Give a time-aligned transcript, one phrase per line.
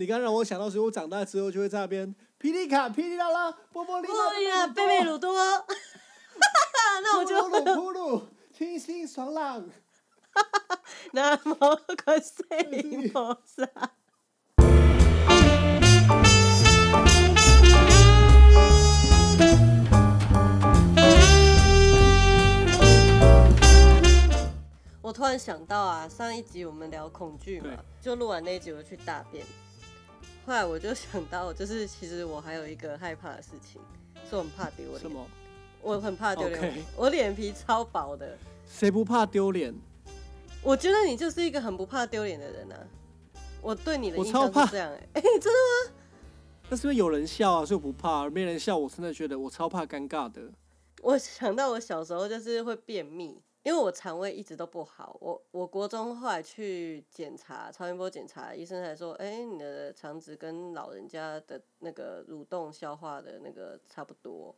[0.00, 5.34] 你刚让我想到，所以我长大之后就会在那边霹雳卡、霹雳啦啦、波波利哎呀，贝贝鲁多，
[7.02, 8.22] 那我就扑噜扑噜，
[8.56, 9.68] 清新爽朗。
[11.10, 11.56] 南无
[12.04, 13.68] 观世音菩萨。
[25.02, 27.70] 我突然想到啊，上一集我们聊恐惧嘛，
[28.00, 29.44] 就录完那一集我去大便，
[30.48, 33.78] 后来我就想到，就是其实我还有一个害怕的事情，
[34.30, 34.98] 是我很怕丢脸。
[34.98, 35.26] 什么？
[35.82, 38.38] 我很怕丢脸我脸皮超薄的。
[38.66, 39.74] 谁不怕丢脸？
[40.62, 42.80] 我觉得你就是一个很不怕丢脸的人啊。
[43.60, 45.94] 我对你的印象是这样、欸，哎、 真的吗
[46.70, 50.40] 那是因为有人笑啊，所以我不怕；没人笑，我真的觉得我超怕尴尬的。
[51.02, 53.38] 我想到我小时候就是会便秘，
[53.68, 55.14] 因为我肠胃一直都不好。
[55.20, 64.56] 我我国中后来去检查超音波检查，医生才说，哎、你的肠子跟老人家的那个蠕动消化的那个差不多。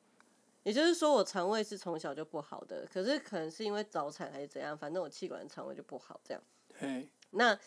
[0.63, 6.41] 也就是说，我肠胃是从小就不好的，可是可能是因为早产还是怎样，反正我气管肠胃就不好这样。
[6.69, 7.59] 对，那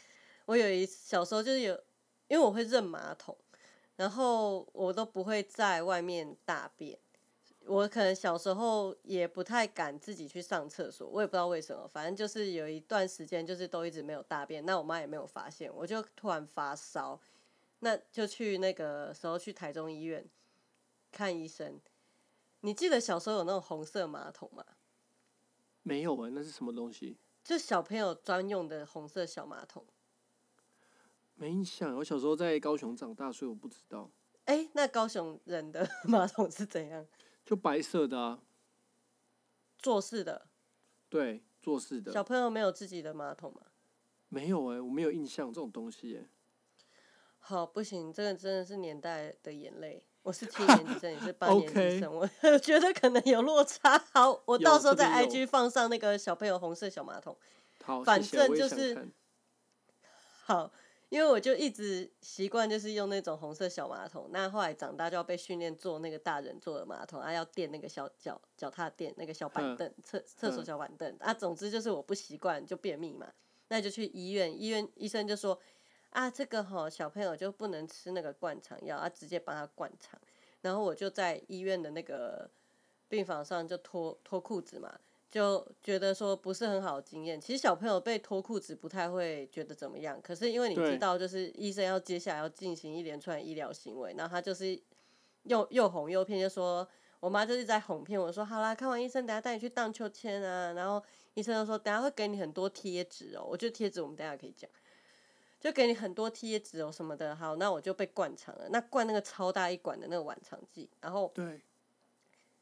[0.46, 1.74] 我有一小时候就是有，
[2.30, 3.38] 因为我会认马桶，
[3.98, 6.98] 然后我都不会在外面大便。
[7.66, 17.20] 我可能小时候也不太敢自己去上厕所，我也不知道为什么，反正就是有一段时间就是都一直没有大便，那我妈也没有发现，我就突然发烧，
[17.80, 20.26] 那就去那个时候去台中医院
[21.12, 21.80] 看医生。
[22.62, 24.66] 你记得小时候有那种红色马桶吗？
[25.84, 27.18] 没有哎、那是什么东西？
[27.44, 29.86] 就小朋友专用的红色小马桶。
[31.36, 31.96] 没印象。
[31.98, 34.10] 我小时候在高雄长大，所以我不知道。
[34.46, 37.06] 哎、那高雄人的 马桶是怎样？
[37.46, 38.40] 就白色的啊，
[39.78, 40.48] 做事的，
[41.10, 42.24] 对，做事的小。
[42.24, 43.62] 朋友没有自己的马桶吗？
[44.30, 46.30] 没有哎、我没有印象这种东西哎、
[47.38, 50.08] 好，不行，这个真的是年代的眼泪。
[50.24, 54.00] 我是七年级生，你是八年级生 我觉得可能有落差。
[54.14, 57.38] 好，我到时候在 IG 放上那个小朋友红色小马桶。
[57.84, 59.12] 好，反正就是
[60.46, 60.72] 好，
[61.14, 64.28] 因为我就一直习惯就是用那种红色小马桶。
[64.32, 71.32] 那后来长大就要被训练坐那个大人坐的马桶，啊，要垫那个小脚脚踏垫那个小板嗯凳，厕厕所嗯小板凳啊。
[71.32, 73.32] 总之就是我不习惯，就便秘嘛。
[73.68, 75.60] 那就去医院，医院医生就说
[76.10, 80.20] 啊，这个哈小朋友就不能吃那个灌肠药，啊，直接帮他灌肠。
[80.62, 82.50] 然后我就在医院的那个
[83.08, 85.00] 病房上就脱脱裤子嘛，
[85.34, 87.42] 就觉得说不是很好的经验。
[87.42, 94.80] 其实小朋友被脱裤子不太会觉得怎么样，可是因为你知道，就是医生要接下来要进行一连串的医疗行为，然后他就是
[95.46, 96.88] 又又哄又骗，就说
[97.20, 100.74] 我妈就是在哄骗我说，好啦，看完医生，等下带你去荡秋千啊。
[100.74, 104.70] 然后医生就说，等下会给你很多贴纸哦，我觉得贴纸我们等下可以讲。
[105.60, 108.68] 就给你很多贴纸哦什么的，好，那我就被灌肠了。
[108.70, 111.60] 那灌那个超大一管的那个晚肠剂，然后对，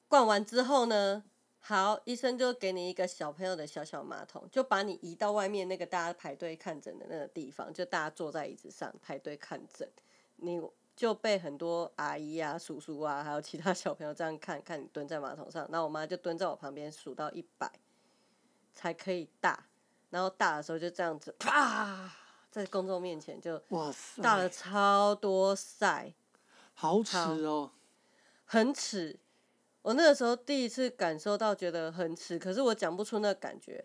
[0.07, 1.23] 灌完之后呢，
[1.63, 9.87] 好，医生就给你一个小朋友的小小马桶，就把你移到外面那个大家排队看诊的那个地方，就大家坐在椅子上排队看诊，
[10.37, 10.59] 你
[10.95, 17.71] 就被很多阿姨啊、叔叔啊，还有其他小朋友这样看看你蹲在马桶上，那我妈就蹲在我旁边数到一百
[18.73, 19.67] 才可以大，
[20.09, 22.11] 然后大的时候就这样子啪，
[22.49, 26.11] 在公众面前就哇塞，大了超多塞。
[26.73, 27.71] 好耻哦、
[28.45, 29.19] 很耻。
[29.81, 33.83] 我那个时候第一次感受到觉得很耻，可是我讲不出那个感觉。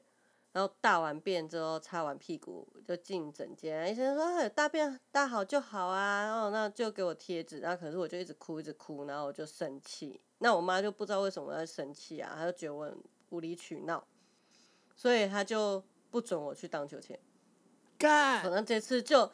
[0.53, 10.19] 然后大完便之后，擦完屁股就进诊间，医生说：“哎，大便大好就好啊。”然后那就给我贴纸，然后可是我就一直哭，一直哭，然后我就生气。
[10.39, 12.97] 那我妈就不知道为什么我在生气啊，她就觉得我很
[13.29, 14.03] 无理取闹，
[14.95, 17.19] 所以她就不准我去荡秋千。
[17.99, 19.31] 干可能这次就，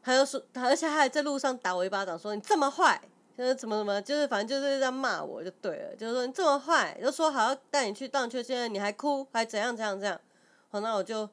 [0.00, 3.02] 她就说，他而且她还在路上打我一巴掌，说你这么坏，
[3.36, 10.20] 就是怎么怎么，就是反正就是在骂我就对了，就是说你这么坏，就说好要带你去荡秋千，你还哭，还怎样怎样怎样，
[10.68, 11.28] 好，那我就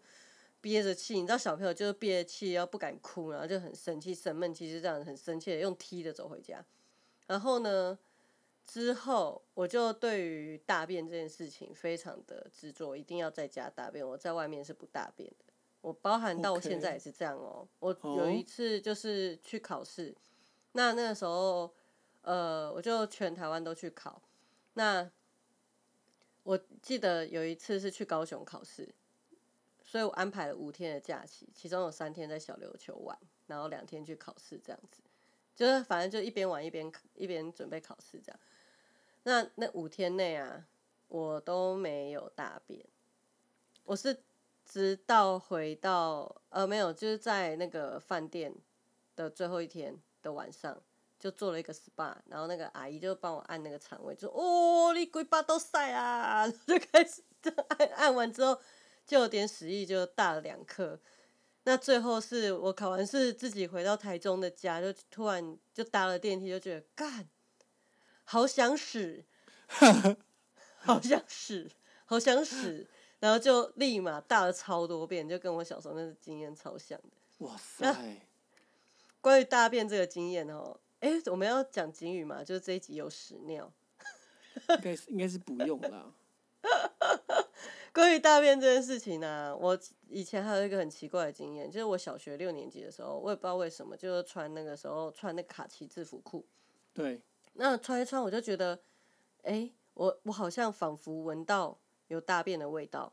[0.59, 6.63] 憋着气，你知道小朋友就是憋着气，然后不敢哭，然后就很生气、生闷气，就这样很生气的用踢的走回家，
[7.27, 7.97] 然后呢？
[8.65, 15.53] 之后，我就对于大便这件事情非常的执着，一定要在家大便，我在外面是不大便的。
[15.81, 17.67] 我包含到现在也是这样哦。
[17.79, 20.15] 我哦有一次就是去考试，
[20.71, 21.73] 那那个时候，
[22.23, 24.21] 呃，我就全台湾都去考。
[24.73, 25.09] 那
[26.43, 28.93] 我记得有一次是去高雄考试，
[29.83, 33.17] 所以我安排了五天的假期，其中有三天在小琉球玩，
[33.47, 35.01] 然后两天去考试，这样子，
[35.55, 38.39] 就是反正就一边玩一边一边准备考试这样。
[39.23, 40.65] 那那五天内啊，
[41.07, 42.85] 我都没有大便，
[43.83, 44.23] 我是
[44.65, 48.53] 直到回到呃没有，就是在那个饭店
[49.15, 50.81] 的最后一天的晚上，
[51.23, 58.59] 就做了一个 SPA，然后那个阿姨就帮我按那个肠胃，就哦，你鬼巴都晒啊， 就开始就按按完之后
[59.07, 60.99] 就有点屎意，就大了两颗。
[61.63, 67.29] 那最后是我考完试自己回到台中的家，就突然就搭了电梯，就觉得干，
[68.25, 69.23] 好想屎，
[70.75, 71.71] 好想屎，
[72.03, 72.85] 好想屎，
[73.19, 77.45] 然后就立马大了超多遍，就跟我小时候那个经验超像的。
[77.45, 78.27] 哇塞，
[79.21, 82.41] 关于大便这个经验哦，哎，我们要讲警语嘛？
[82.41, 83.69] 就是这一集有屎尿。
[84.69, 86.13] 应该是应该是不用啦。
[87.91, 89.77] 关于大便这件事情呢，我
[90.07, 96.45] 以前还有一个很奇怪的经验，就是我小学六年级的时候，我也不知道为什么，就是穿那个时候穿那卡其制服裤，
[96.94, 97.21] 对，
[97.56, 98.79] 那穿一穿我就觉得，
[99.41, 101.77] 哎，我我好像仿佛闻到
[102.07, 103.11] 有大便的味道，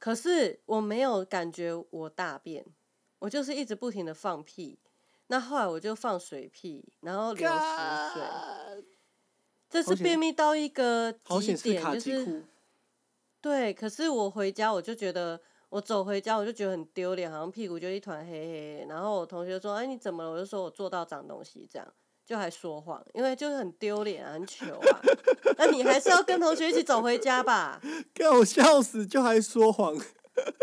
[0.00, 2.66] 可是我没有感觉我大便，
[3.20, 4.78] 我就是一直不停的放屁，
[5.28, 7.58] 那后来我就放水屁，然后流食
[8.14, 8.84] 水，
[9.70, 12.44] 这是便秘到一个极点，就是。
[13.40, 15.38] 对，可是我回家我就觉得，
[15.68, 18.86] 我走回家我就觉得很丢脸，好像屁股就一团黑黑。
[18.88, 21.86] 然后我同学说：“哎，你怎么了？”我就说我做到长东西，这样
[22.24, 25.00] 就还说谎，因为就是很丢脸啊，很糗啊。
[25.58, 27.78] 那你还是要跟同学一起走回家吧，
[28.14, 29.94] 给我笑死，就还说谎。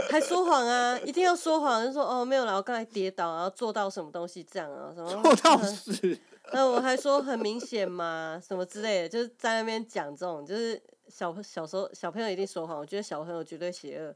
[0.10, 5.60] 还说谎啊，一定要说谎，就说哦没有啦，我刚才跌倒，然后做到什么东西这样啊，什么做到
[6.54, 14.14] 那我还说很明显嘛，什么之类的，就是在那边讲这种，就是小小时候小朋友一定说谎，我觉得小朋友绝对邪恶。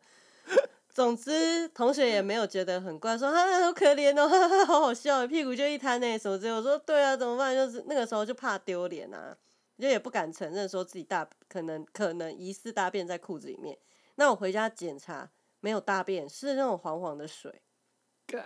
[0.90, 6.52] 总之，同学也没有觉得很怪，说啊好可怜哦， 哈哈好好笑，屁股就一摊呢什么之类。
[6.52, 7.56] 我说对啊，怎么办？
[7.56, 9.36] 就是那个时候就怕丢脸啊，
[9.80, 13.78] 就也不敢承认说自己大可能可能疑似大便在裤子里面。
[14.16, 15.30] 那我回家检查
[15.60, 17.62] 没有大便，是那种黄黄的水，
[18.28, 18.46] 干，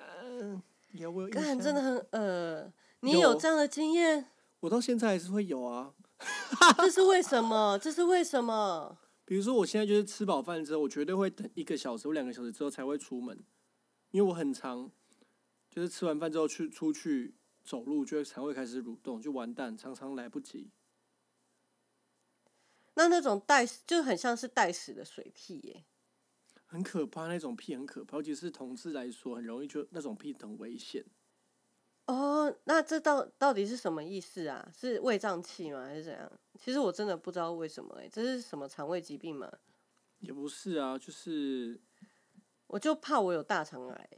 [0.91, 4.29] 有我有干真的很呃，你有有这样的经验？
[4.61, 5.93] 我到现在还是会有啊。
[6.77, 7.79] 这是为什么？
[7.79, 8.97] 这是为什么？
[9.23, 13.41] 比如说，我现在就是吃饱饭之后，我绝对会等一个小时或两个小时之后才会出门，
[14.11, 14.91] 因为我很常
[15.69, 20.71] 就是吃完饭之后去出去走路，就会肠胃开始蠕动，就完蛋，常常来不及。
[22.95, 25.85] 那那种带就很像是带屎的水屁耶。
[26.71, 31.03] 很可怕，那种屁很可怕，尤其是同志来说，很容易就那种屁很危险。
[32.05, 34.71] 哦，那这到到底是什么意思啊？
[34.79, 35.83] 是胃胀气吗？
[35.83, 36.31] 还是怎样？
[36.59, 39.51] 其实我真的不知道为什么哎，这是什么肠胃疾病吗？
[40.19, 41.81] 也不是啊，就是
[42.67, 44.09] 我就怕我有大肠癌，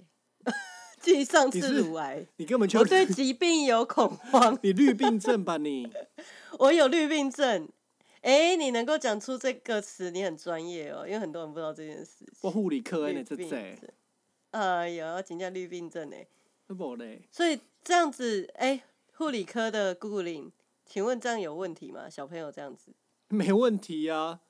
[1.00, 5.90] 继上次乳癌，你根本就我对 疾病有恐慌，你绿病症吧你？
[6.60, 7.70] 我有绿病症。
[8.22, 12.28] 哎，你能够讲出这个词，你很专业哦，因为很多人不知道这件事情。
[12.42, 13.94] 我护理科哎，绿病你这这，
[14.52, 16.28] 哎呦，请假绿病症哎。
[16.68, 17.28] 那不嘞？
[17.32, 18.84] 所以这样子，哎、
[19.16, 20.52] 护理科的姑姑林，
[20.86, 22.10] 请问这样有问题吗？
[22.10, 22.94] 小朋友这样子，
[23.30, 24.42] 没问题啊。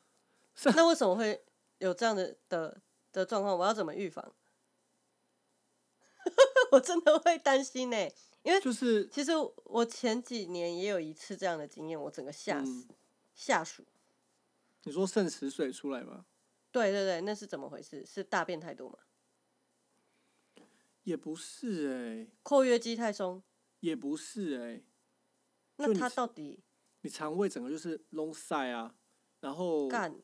[0.76, 1.42] 那为什么会
[1.78, 2.82] 有这样的的
[3.14, 3.58] 的状况？
[3.58, 4.34] 我要怎么预防？
[6.72, 7.98] 我真的会担心呢、
[8.44, 9.32] 因为就是其实
[9.64, 12.96] 我前几年也有一次这样的经验，我整个吓死、嗯
[13.34, 13.86] 吓鼠。
[14.84, 16.26] 你说肾死水出来吗？
[16.72, 18.06] 对对对，那是怎么回事？
[18.06, 18.98] 是大便太多吗？
[21.04, 23.42] 也不是哎、括约肌太松？
[23.80, 24.78] 也不是哎、
[25.86, 26.64] 就那他到底
[27.02, 28.96] 你肠胃整个就是隆塞啊，
[29.40, 30.22] 然后干？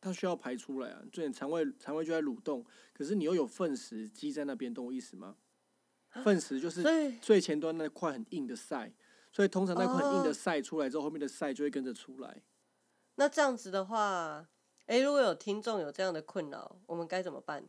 [0.00, 5.36] 它需要排出来啊，就你肠胃肠胃就在蠕动，可是你又有粪石积在那边，懂我意思吗？
[6.22, 6.82] 粪石就是
[7.20, 8.94] 最前端那块很硬的塞，
[9.36, 12.42] 所以通常那块很硬哦的塞出来之后，后面的塞就会跟着出来。
[13.16, 14.48] 那这样子的话，
[14.86, 17.62] 诶，如果有听众有这样的困扰，我们该怎么办？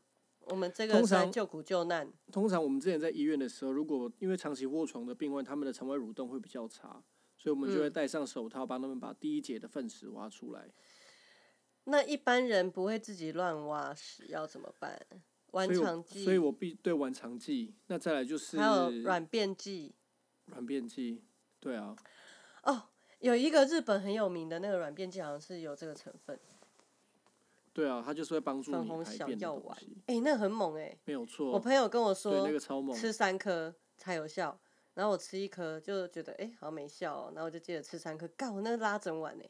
[0.45, 2.09] 我们这个通救苦救难。
[2.31, 7.03] 通常我们之前在医院的时候，如果因为长期卧床的病患，他们的肠胃蠕动会比较差，
[7.35, 10.69] 所以我们就会嗯戴上手套，帮他们把第一节的粪石挖出来。
[11.83, 14.97] 那一般人不会自己乱挖屎，要怎么办？
[15.51, 19.93] 顽所以肠剂，所以我必对顽肠剂，那再来就是还有软便剂。
[20.45, 21.25] 软便剂，
[21.67, 21.93] 对啊，
[22.63, 22.83] 哦，
[23.19, 26.39] 有一个日本很有名的那个软便剂，好像是有这个成分，
[27.73, 29.97] 对啊，它就是会帮助粉红小你排便的药丸东西，。
[30.05, 30.97] 诶，那很猛诶。
[31.03, 31.51] 没有错。
[31.51, 34.57] 我朋友跟我对说那，个超猛，吃三颗才有效，
[34.93, 39.43] 然后我吃一颗就觉得诶好像没效、哦，然后我就接着吃三颗，干我那个拉整晚呢，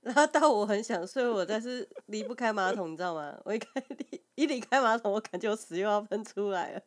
[0.00, 3.38] 拉到我很想睡，我但是离不开马桶，你知道吗？
[3.44, 6.82] 我一开离一离开马桶，我感觉我屎又要喷出来了。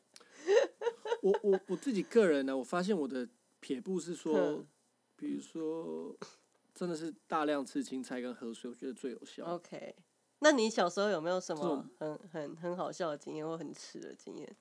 [1.21, 3.27] 我我我自己个人呢，我发现我的
[3.65, 4.63] 撇步是说，
[5.15, 6.15] 比如说，
[6.75, 9.43] 真的是大量吃青菜跟喝水，我觉得最有效。
[9.43, 9.95] OK，
[10.37, 14.55] 那你小时候有没有什么很很很好笑的经验或很耻的经验？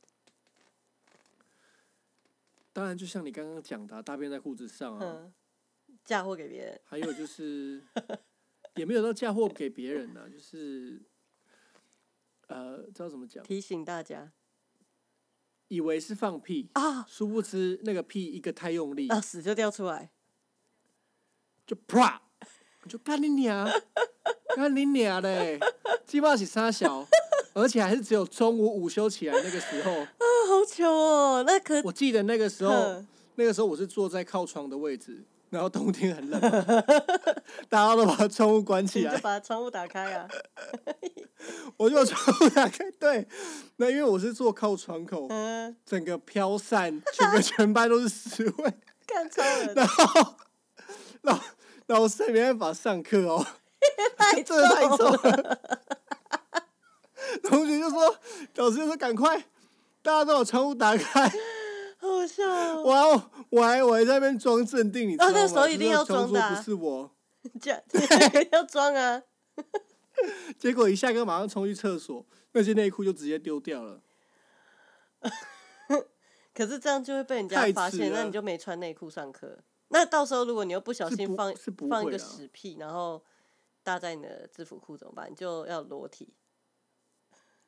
[2.72, 5.34] 当然就像你刚刚讲的啊、大便在裤子上啊，嗯，
[6.02, 6.80] 嫁祸给别人。
[6.84, 7.82] 还有就是
[8.76, 11.02] 也没有到嫁祸给别人呢、就是
[12.46, 13.44] 呃，知道怎么讲？
[13.44, 14.32] 提醒大家
[15.74, 20.10] 以为是放屁，啊殊不知那个屁一个太用力，啊，屎就掉出来。
[21.66, 22.20] 就啪，
[22.86, 23.66] 就干你娘，
[24.54, 25.58] 干你娘嘞！
[26.06, 27.06] 鸡巴是沙小，
[27.54, 29.92] 而且还是只有中午午休起来那个时候。
[30.00, 30.06] 啊，
[30.46, 31.44] 好糗哦！
[31.46, 33.02] 那可我记得那个时候，
[33.36, 36.40] 那个时候我是坐在靠窗的位置，然后冬天很冷，
[37.70, 40.28] 大家都把窗户关起来把窗户打开啊。
[41.78, 42.90] 我就把窗户打开。
[42.98, 43.28] 对，
[43.76, 48.74] 那因为我是坐靠窗口，嗯，整个飘散，整个全班都是屎味，
[49.06, 50.34] 干超人然后
[51.22, 51.40] 老
[51.86, 53.46] 老师也没办法上课哦，
[54.16, 55.04] 太真的太臭。
[55.04, 55.60] 了。
[57.44, 58.16] 同学就说，
[58.56, 59.38] 老师就说赶快，
[60.02, 61.32] 大家都把窗户打开。
[62.24, 62.82] 好笑哦！
[62.84, 63.04] 我还
[63.50, 65.32] 我还我还在那边装镇定，你知道吗？
[65.34, 67.10] 那时候一定要就是装装的啊不是我。
[68.52, 69.22] 要装啊！
[70.58, 74.00] 结果一下课马上冲去厕所，那些内裤就直接丢掉了。
[76.54, 79.58] 可是这样就会被人家太发现，那你就没穿内裤上课。
[79.88, 81.52] 那到时候如果你又不小心放
[81.90, 83.22] 放一个屎屁，然后
[83.82, 85.30] 搭在你的制服裤怎么办？
[85.30, 86.32] 你就要裸体。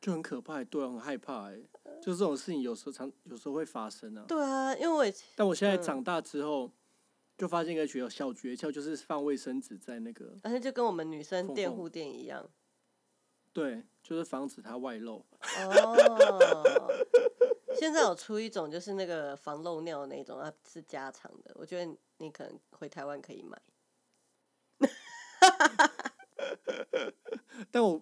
[0.07, 1.59] 就很可怕，对啊，很害怕哎。
[2.01, 4.25] 就这种事情有时候常有时候会发生啊。
[4.29, 6.71] 对啊，因为我但我现在嗯长大之后，
[7.37, 12.49] 就发现一个诀小诀窍，就是放卫生纸在那个而且就跟我们女生垫护垫一样。
[13.53, 15.27] 对，就是防止它外漏。
[15.43, 17.03] 哦，
[17.75, 23.61] 现在有出一种就是那个防漏尿的那种，啊是加长的，我觉得你可能回台湾可以买。
[27.73, 28.01] 但我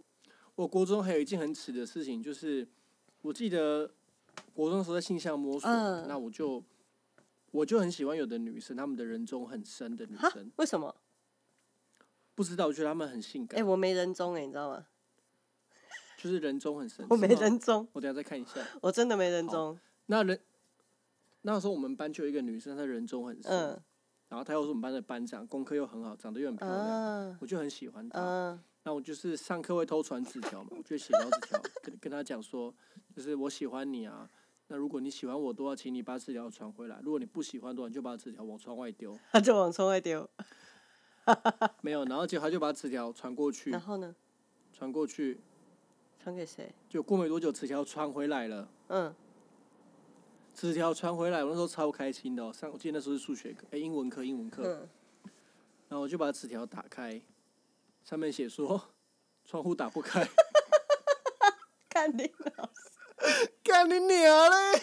[0.57, 2.67] 我国中还有一件很耻的事情，就是
[3.23, 3.91] 我记得
[4.53, 6.63] 国中的时候在性向摸索，嗯那我就
[7.51, 10.51] 我就很喜欢有的女生，她们的人中很深的女哈生，？
[10.57, 10.95] 为什么？
[12.35, 14.87] 不知道，我觉得她们很性哎、感，我没人中哎、你知道吗？
[16.19, 17.05] 就是人中很深。
[17.11, 18.61] 我没是吗人中，我等一下再看一下。
[18.83, 19.79] 我真的没人中。
[20.07, 20.39] 那人
[21.43, 23.83] 那时候我们班就有一个女生，她人中很深，嗯
[24.29, 28.21] 然后她又是我们班的班长，功课又很好，长得又很漂亮，啊我就很喜欢她。
[28.21, 32.73] 嗯那我就是上课会偷传纸条嘛，我就写小纸条跟跟他讲说，
[33.17, 34.29] 就是我喜欢你啊。
[34.69, 39.19] 那如果你喜欢我的话，请你把纸条传回来；如果你不喜欢的话，你就把纸条往窗外丢。
[39.33, 40.29] 他就往窗外丢。
[41.81, 44.15] 没有，然后结果他就把纸条传过去然，后呢？
[44.73, 45.41] 传过去，
[46.23, 46.71] 传给谁？
[46.89, 48.69] 就过没多久，纸条传回来了。
[48.89, 49.15] 嗯，
[50.55, 52.53] 纸条传回来，我那时候超开心的、哦。
[52.53, 54.63] 上我记得那时候是数学课，哎、英文课，英文课。
[54.67, 54.89] 嗯，
[55.89, 57.21] 然后我就把纸条打开，
[58.05, 58.95] 上面写说
[59.45, 60.29] 窗户打不开，
[61.89, 62.95] 看你老师。
[63.63, 64.83] 干你娘嘞！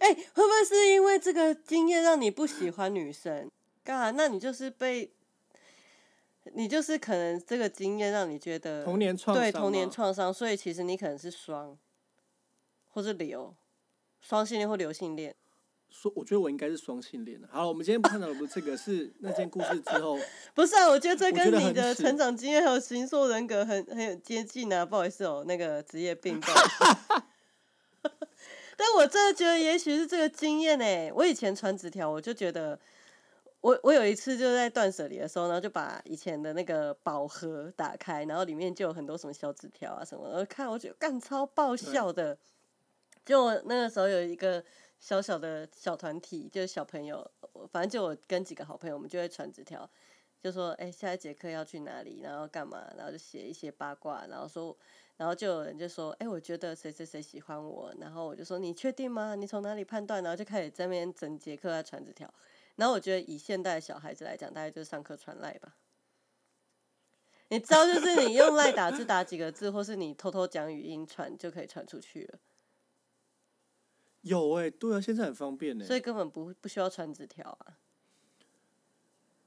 [0.00, 3.48] 哎、会不会是因为这个经验让你不喜欢女生？
[3.84, 5.12] 干，那你就是被，
[6.54, 11.78] 你就是可能这个经验让你觉得童年创伤对童年创伤，所以其实你可能是双，
[12.88, 13.54] 或是流，
[14.20, 15.36] 双性恋或流性恋。
[15.92, 17.46] 说我觉得我应该是双性恋的。
[17.52, 20.18] 好了，我们今天不探讨的不是这个，是那件故事之后，
[20.54, 24.84] 不是啊，我觉得这跟你的成长经验还有星座人格很很有接近啊。
[24.84, 26.40] 不好意思哦，那个职业病。
[28.74, 31.12] 但我真的觉得，也许是这个经验呢。
[31.14, 32.76] 我以前传纸条，我就觉得，
[33.60, 42.36] 我我有一次就在断舍离的时候，然后就把以前的那个宝盒打开，然后里面就有很多什么小纸条啊什么的，我看我觉得干超爆笑的。
[43.24, 44.64] 就我那个时候有一个
[45.02, 47.28] 小小的小团体，就是小朋友，
[47.72, 49.90] 反正就我跟几个好朋友，我们就会传纸条，
[50.40, 54.78] 就说哎、下一节课要去哪里，然后干嘛，然后就写一些八卦，然后说，
[55.16, 59.34] 然后就有人就说哎、我觉得谁谁谁喜欢我，然后我就说你确定吗？
[59.34, 60.22] 你从哪里判断？
[60.22, 62.32] 然后就开始在那边整节课在传纸条，
[62.76, 65.74] 然后我觉得以现代小孩子来讲，大概就是上课传赖吧。
[67.48, 72.38] 你知道，就是你用赖打字打几个字，或是你偷偷讲语音传，就可以传出去了，
[74.22, 77.78] 有哎、对啊，现在很方便呢、所以根本不不需要传纸条啊。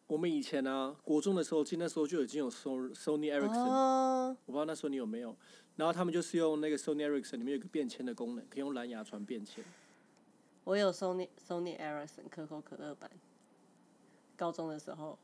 [0.07, 5.35] 我们以前啊，国中的时候，记得那时候就已经有 Sony Ericsson，、哦，我不知道那时候你有没有。
[5.77, 9.63] 然后他们就是用那个 Sony Ericsson 里面有一个便签的功能，可以用蓝牙传便签。
[10.63, 13.09] 我有 Sony Sony Ericsson 可口可乐版，
[14.37, 15.17] 高中的时候。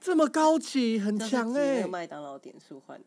[0.00, 3.06] 这么高级，很就是强哎、麦当劳点数换的，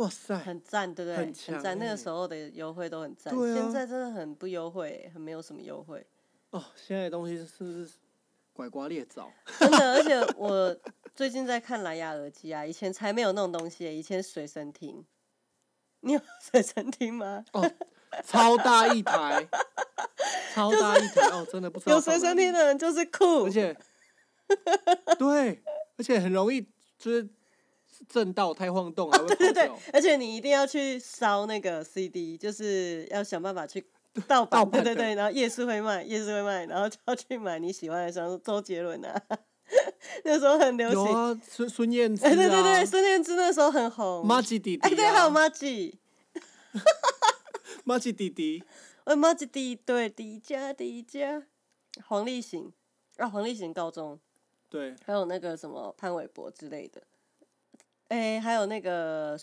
[0.00, 0.34] 哇塞！
[0.38, 1.16] 很赞，对不对？
[1.16, 6.06] 很很强赞，那个欸时候的优惠都很赞，现在真的很不优惠，很没有什么优惠，
[6.50, 7.88] 哦，现在的东西是不是
[8.54, 9.30] 拐瓜裂枣？
[9.60, 9.92] 真的。
[9.92, 10.74] 而且我
[11.14, 15.04] 最近在看蓝牙耳机啊，以前才没有那种东西耶，以前随身听。
[16.00, 17.44] 你有 随身听吗？
[18.24, 19.46] 超大一台，
[20.54, 23.50] 超大一台哦，真的不知道有随身听的，的人就是酷而。
[23.50, 23.76] 且
[25.18, 25.62] 对，
[25.98, 26.66] 而且很容易
[26.98, 27.28] 就是
[28.08, 33.84] 震到太晃动，还会对对对。，而且你一定要去烧那个 CD，就是要想办法去
[34.26, 39.22] 盗版，对对对，然后夜市会卖，夜市会卖，然后就要去买你喜欢的，像周杰伦啊，
[40.24, 41.04] 那时候很流行。
[41.04, 44.26] 有啊，孙孙燕姿哎，啊，对对对，孙燕姿那时候很红。
[44.26, 45.98] 马吉弟弟、啊，哎，对，还有马吉，
[47.84, 48.64] 马吉弟弟，
[49.04, 51.44] 呃，马吉第一对第一家第一家，
[52.06, 52.72] 黄立行
[53.18, 54.18] 啊，黄立行高中，
[54.68, 57.00] 对，还有那个什么潘玮柏之类的，
[58.10, 59.38] 哎，还有那个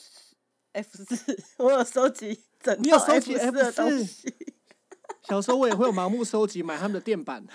[0.73, 4.35] F 四， 我有收集整你有套收集 F 四的 F4 东西。
[5.23, 7.45] 小时候我也会有盲目收集，买他们的电板。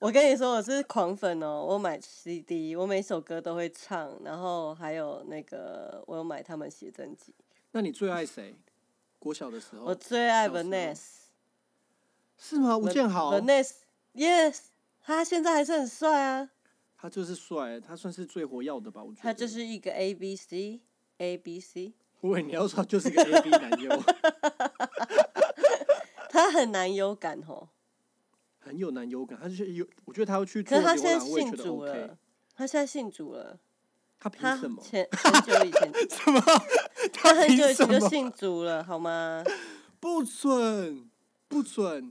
[0.00, 1.64] 我跟你说，我是狂粉哦！
[1.64, 7.32] 我买 CD，我每首歌都会唱，然后还有那个我有买他们写真集。
[7.70, 8.54] 那你最爱谁？
[9.18, 10.98] 国小的时候我最爱 Vanessa，
[12.36, 12.76] 是吗？
[12.76, 14.58] 吴建豪，Vanessa，Yes，
[15.00, 16.50] 他现在还是很帅啊！
[17.04, 19.02] 他就是帅，他算是最活跃的吧？
[19.04, 20.80] 我觉得他就是一个 A B C
[21.18, 21.92] A B C，
[22.22, 24.02] 我以为你要说他就是个 A B 男优，
[26.30, 27.68] 他很男优感哦。
[28.58, 29.38] 很有男优感。
[29.38, 32.18] 他就是有，我觉得他要去可做是他现在牛郎，我也觉得信主 OK 了。，
[32.56, 33.58] 他现在信主了。
[34.18, 34.82] 他凭什么？
[34.82, 36.40] 前很久以前， 什么？
[37.12, 39.44] 他很久以前就信主了，好吗？
[40.00, 41.10] 不准，
[41.48, 42.10] 不准！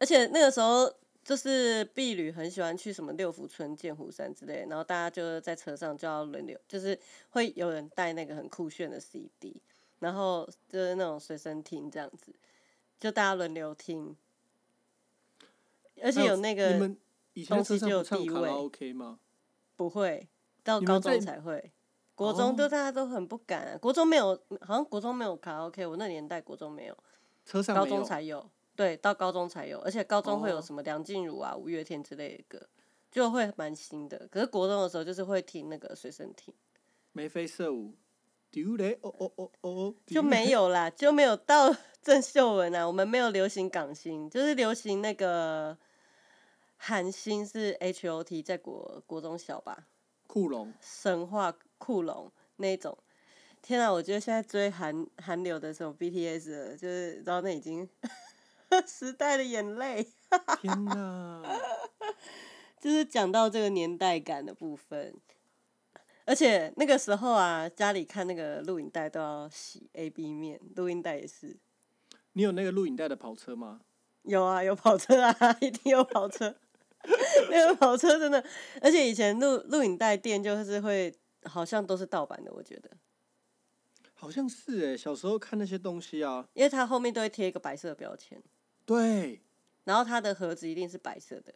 [0.00, 0.92] 而且那个时候
[1.28, 9.60] 就是婢女很喜欢去什么六福村、剑湖山之类，然后大家就在车上就要轮流，就是会有人带那个很酷炫的 CD，
[9.98, 12.34] 然后就是那种随身听这样子，
[12.98, 14.16] 就大家轮流听，
[16.02, 16.96] 而且有那个你们
[17.34, 19.18] 以前在车上东西就有卡拉 OK 吗？
[19.76, 20.26] 不会，
[20.64, 21.70] 到高中才会。
[22.14, 26.96] 国中哦都大家都很不敢、啊，国中没有，好像国中没有卡拉 OK，我那年代国中没有。
[27.44, 28.02] 车上高中。
[28.02, 32.68] 才有，对，到高中才有，而且高中会有哦什么梁静茹啊、五月天之类的歌，
[33.10, 34.28] 就会蛮新的。
[34.30, 36.54] 可是国中的时候就是会听那个随身听，
[37.10, 37.96] 眉飞色舞，
[38.52, 45.76] 丢嘞哦哦哦哦哦，就没有啦，就没有到 郑秀文啊，我们没有流行港星，就是流行那个
[46.76, 49.88] 韩星是 H O T，在国国中小吧，
[50.28, 50.72] 酷龙。
[50.80, 52.96] 神话酷龙那一种。
[53.60, 57.86] 天啊，我觉得现在追韩韩流的时候 BTS，就是然后那已经
[58.86, 60.06] 时代的眼泪。
[60.60, 61.42] 天哪！
[62.80, 65.14] 就是讲到这个年代感的部分，
[66.24, 71.56] 而且那个时候啊，家里看那个录影带都要洗 A B 面，录音带也是
[72.34, 73.80] 你有那个录影带的跑车吗？
[74.22, 76.54] 有啊，有跑车啊， 一定有跑车。
[77.50, 78.44] 那个跑车真的，
[78.82, 81.12] 而且以前录录影带店就是会，
[81.44, 82.90] 好像都是盗版的，我觉得，
[84.14, 88.40] 好像是诶，小时候看那些东西啊，因为它后面都会贴一个白色的标签，
[88.88, 89.38] 对
[89.84, 91.54] 然后它的盒子一定是白色的，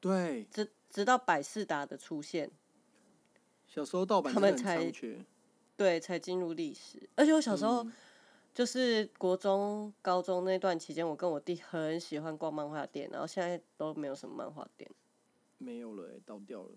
[0.00, 2.50] 对，直直到百事达的出现，
[3.68, 5.24] 小时候盗版的们才很猖獗。
[5.76, 7.08] 对，才进入历史。
[7.14, 7.92] 而且我小时候、嗯
[8.52, 14.90] 就是国中、高中那段期间，我跟我弟很喜欢逛漫画店，然后现在都没有什么漫画店，
[15.56, 16.70] 没有了诶，倒掉了。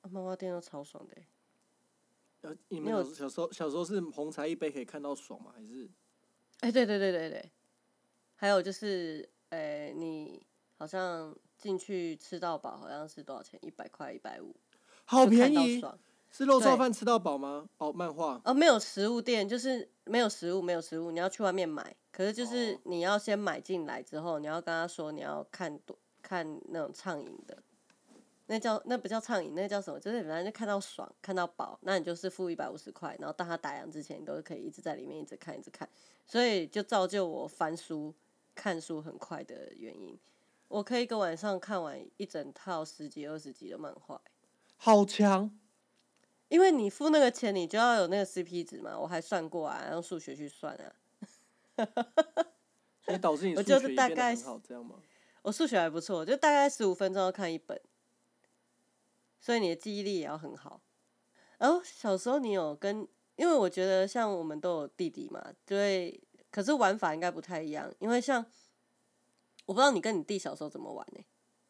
[0.00, 1.26] 啊漫画店都超爽的欸。
[2.40, 5.52] 呃，你们小小时候小时候是红茶一杯可以看到爽吗？
[5.54, 5.90] 还是
[6.60, 7.50] 哎、对对对对对，
[8.36, 10.44] 还有就是，哎、你
[10.76, 13.58] 好像进去吃到饱，好像是多少钱？
[13.62, 14.54] 一百块、一百五，
[15.04, 15.80] 好便宜？
[15.80, 15.98] 到。
[16.36, 17.68] 是肉燥对饭吃到饱吗？
[17.78, 21.94] 哦，漫画哦，没有食物店，就是没有食物，没有食物，你要去外面买。
[22.10, 27.56] 可是就是哦你要先买进来之后，你要跟他说你要看多看那种畅饮的，
[28.46, 30.00] 那叫那不叫畅饮，那叫什么？
[30.00, 35.88] 就是反正就看到爽，看到饱，那你就是付一百五十块，然后到他打烊之前，你都可以一直在里面一直看一直看，
[36.26, 38.12] 所以就造就我翻书
[38.54, 40.18] 看书很快的原因。
[40.68, 44.20] 我可以一个晚上看完一整套十几二十集的漫画。
[44.76, 45.50] 好强，
[46.48, 50.92] 因为你付那个钱，你就要有那个 CP 值嘛，我还算过啊，用数学去算啊。
[53.02, 54.96] 所以导致你 我就是大概好，这样吗？
[55.42, 57.80] 我数学还不错，就大概十五分钟要看一本，
[59.38, 60.80] 所以你的记忆力也要很好。
[61.58, 66.18] 然后小时候你有跟，因为我觉得像我们都有弟弟嘛，就会，
[66.54, 68.46] 可是玩法应该不太一样，因为像
[69.66, 71.18] 我不知道你跟你弟小时候怎么玩呢、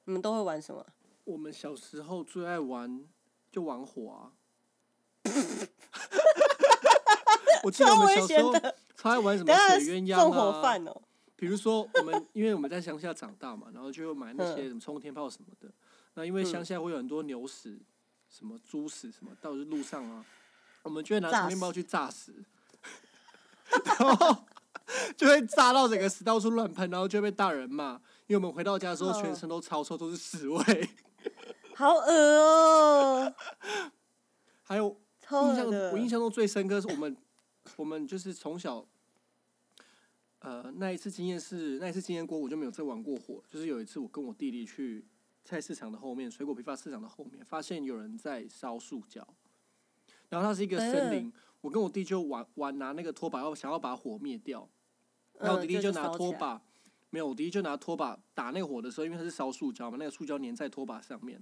[0.05, 0.85] 你们都会玩什么？
[1.25, 3.03] 我们小时候最爱玩
[3.51, 4.33] 就玩火啊。
[7.65, 8.53] 我记得我超危们小时候
[8.95, 11.01] 超爱玩什么水鸳鸯纵火啊，犯哦、
[11.35, 15.73] 比如说我们， 因为我们在乡下长大嘛，然后就会买那些嗯什么冲天炮什么的。
[16.13, 17.81] 那因为乡下会有很多牛屎、
[18.29, 20.23] 什么猪屎什么，到路上啊，
[20.83, 22.35] 我们就会拿炸冲天炮去炸死。
[23.99, 24.45] 然后
[25.17, 28.01] 就会炸到整个屎到处乱喷，然后就会被大人骂。
[28.27, 30.89] 因为我们回到家的时候，哦全身都超臭，都是屎味。
[31.77, 33.35] 好恶哦、
[34.63, 37.17] 还有超印象，我印象中最深刻是我们，
[37.77, 38.87] 我们就是从小，
[40.39, 43.43] 呃，那一次经验是那一次经验过，我就没有再玩过火。
[43.51, 45.05] 就是有一次我跟我弟弟去
[45.45, 49.27] 菜市场的后面，水果批发市场的后面，发现有人在烧塑胶，
[50.29, 54.69] 然后它是一个森林，我跟我弟就玩玩拿那个拖把要想要把火灭掉，
[55.39, 56.61] 然后弟弟就拿拖把，
[57.11, 61.35] 没有，我弟弟就拿拖把打那个火的时候，因为它是烧塑胶嘛，那个塑胶粘在拖把上面，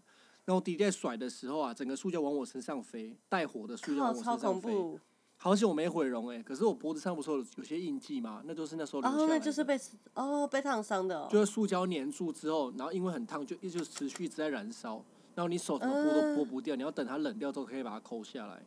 [0.45, 5.01] 然后我弟弟在甩的时候啊，整个塑胶往我身上飞，带火的塑胶往，我身上飞。
[5.37, 9.35] 好险我没毁容哎、可是我脖子上不是有有些印记嘛，那就是那时候留下来哦，的。
[9.35, 9.77] 那就是被
[10.15, 11.27] 哦被烫伤的哦。
[11.29, 18.63] 就是塑胶粘住之后，然后因为很烫，就一直持续一直在燃烧，然后你手怎么拨都嗯拨不掉，你要等它冷掉之后可以把它抠下来，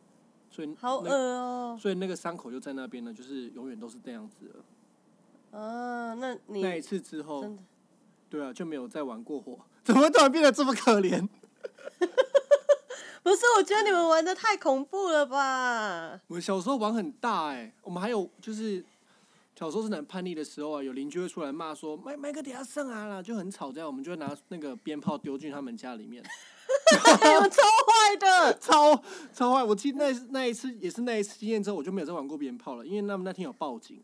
[0.50, 4.64] 所以好恶那哦、所以那个伤口就在那边呢，就是永远都是这样子了。
[5.58, 7.62] 啊，那你那一次之后真，的
[8.28, 9.58] 对啊，就没有再玩过火。
[9.82, 11.26] 怎么突然变得这么可怜？
[13.22, 13.42] 不是？
[13.56, 16.20] 我觉得你们玩的太恐怖了吧？
[16.28, 18.84] 我小时候玩很大哎、我们还有就是
[19.58, 26.22] 小时候是很叛逆的时候啊，有邻居会出来骂说麦麦克底下上啊啦，就很吵这样，我们就会拿那个鞭炮丢进他们家里面，
[26.92, 28.58] 你们超坏的。
[28.58, 29.64] 超超坏。
[29.64, 34.02] 我记得那那一次也是那一次经验之后，我就没有再玩过鞭炮了，因为他们那天有报警，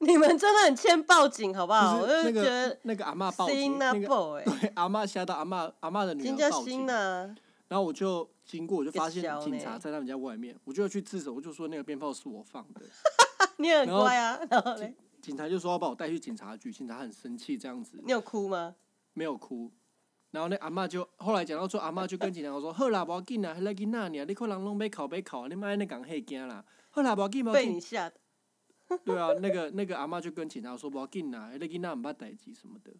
[0.06, 1.98] 你们真的很欠报警，好不好？
[2.00, 6.86] 我就觉得个那个阿嬷报警， 对阿嬷吓到阿嬷阿嬷的女儿报警。
[6.86, 12.80] 然后我就经过，我就发现警察在他们家外面，我就要去自首，我就说那个鞭炮是我放的。
[13.58, 18.74] 你很乖啊，然后嘞，警察就说要把我带去警察局，警察很生气这样子，你有哭吗？
[19.12, 19.70] 没有哭。
[20.30, 26.64] 然后那阿嬷就后来讲到说，阿嬷就跟警察说：“好啦，无要紧啦，迄个囡仔尔，你看人拢要哭要哭，你莫安尼讲迄惊啦。
[26.90, 27.66] 好啦，无要紧，无要紧。
[27.66, 28.14] 被你吓的。
[29.04, 32.92] 对啊，那个那个阿妈就跟警察说：“不要紧啦，迄个囡仔唔捌代志什么的。”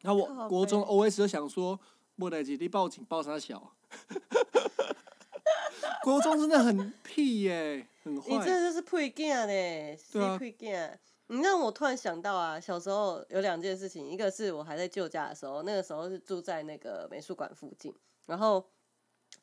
[0.00, 1.78] 然后我国中北 OS 就想说
[2.16, 3.74] ：“无代志，你报警报啥小？”
[6.02, 8.46] 国中真的很屁耶、很坏你坏。
[8.46, 10.98] 这就是配件呢，是对啊配件。
[11.26, 18.64] 你让我突然想到啊，小时候有两件事情，一个是我还在旧家的时候，那个时候是住在那个美术馆附近，然后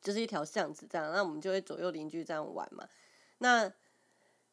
[0.01, 2.88] 就是一条巷子这样，那我们就会左右邻居这样玩嘛。
[3.38, 3.71] 那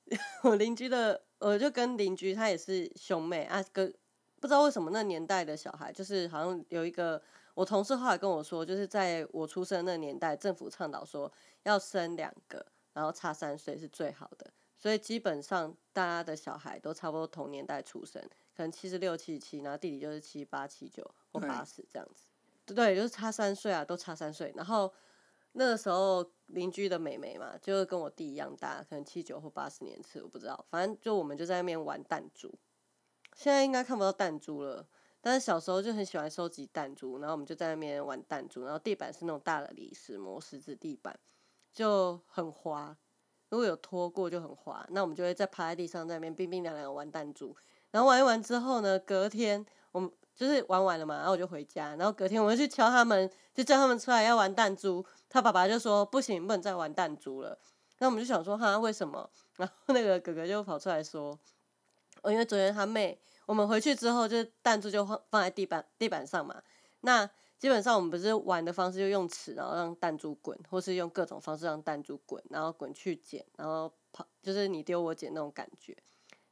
[0.42, 3.92] 我邻居的，我就跟邻居，他也是兄妹啊，跟
[4.40, 7.22] 不知道为什么那年代的小孩，就是好像有一个，
[7.54, 18.20] 我同事后来跟我说，就是在我出生那年代，政府倡导说要生两个，然后差三岁是最好的，所以基本上大家的小孩都差不多同年代出生，
[18.56, 22.26] 可能七十六、七十七，然后弟弟就是七八、七九或八十这样子，
[22.66, 24.92] 对对，就是差三岁啊，都差三岁，然后。
[25.52, 30.64] 那个时候邻居的妹妹嘛，就是跟我弟一样大，可能七九或八十年次，我不知道。
[30.70, 32.52] 反正就我们就在那边玩弹珠，
[33.34, 34.86] 现在应该看不到弹珠了。
[35.20, 41.16] 但是小时候就很喜欢收集弹珠，然后我们就在那边玩弹珠，然后地板是那种大的理石磨石子地板，
[41.72, 42.96] 就很滑。
[43.50, 47.54] 如果有拖过就很滑，那我们就会再趴在地上在那边冰冰凉凉玩弹珠。
[47.90, 50.10] 然后玩一玩之后呢，隔天我们
[50.42, 55.04] 就是玩完了嘛，然后我就回家，然后隔天我就去敲他们，就叫他们出来要玩弹珠。
[55.28, 57.56] 他爸爸就说不行，不能再玩弹珠了。
[57.98, 59.30] 那我们就想说哈，为什么？
[59.56, 61.38] 然后那个哥哥就跑出来说，
[62.22, 66.60] 哦，因为昨天他妹，我们回去之后，就弹珠就放放在地板地板上嘛。
[67.02, 67.24] 那
[67.56, 75.96] 基本上我们不是玩的方式，就用尺，然后让弹珠滚，或是用各种方式让弹珠滚，然后滚去捡，然后跑，就是你丢我捡那种感觉。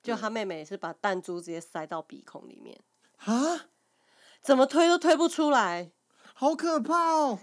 [0.02, 2.80] 就他妹妹是把弹珠直接塞到鼻孔里面，
[3.18, 3.68] 啊，
[4.40, 5.92] 怎么推都推不出来。
[6.34, 7.38] 好可怕哦！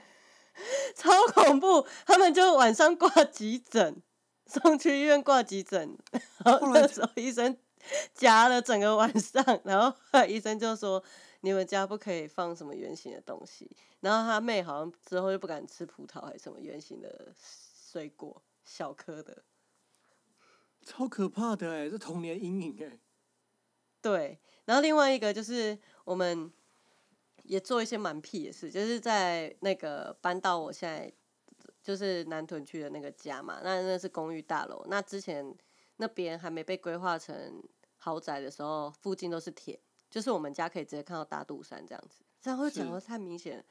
[0.96, 1.86] 超恐怖！
[2.06, 4.02] 他们就晚上挂急诊，
[4.48, 5.96] 送去医院挂急诊。
[6.44, 7.56] 然后那时候医生
[8.16, 9.96] 夹了整个晚上，然后
[10.28, 11.04] 医生就说
[11.42, 13.70] 你们家不可以放什么圆形的东西。
[14.00, 19.44] 然后他妹好像之后就不敢吃葡萄还是什么圆形的水果，小颗的。
[20.84, 22.98] 超可怕的哎，这童年阴影哎。
[24.02, 26.52] 对，然后另外一个就是我们
[27.48, 31.12] 也做一些蛮屁的事，就是在那个搬到我现在
[31.82, 35.56] 就是南屯区的那个家嘛，那那是公寓大楼，那之前
[35.96, 37.64] 那边还没被规划成
[37.96, 39.80] 豪宅的时候，附近都是田，
[40.10, 43.64] 就是我们家可以直接看到大肚山这样子，这样会讲的太明显。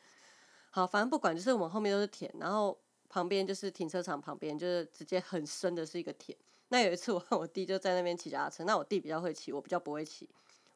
[0.71, 6.37] 好，反正不管，就是我们后面都是田，然后旁边就是停车场旁边，就是直接很深的是一个田。
[6.69, 10.29] 那有一次我和我弟就在那边骑脚踏车，那我弟比较会骑，我比较不会骑，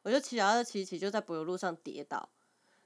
[0.03, 2.29] 我就骑脚踏车骑一骑，就在柏油路上跌倒，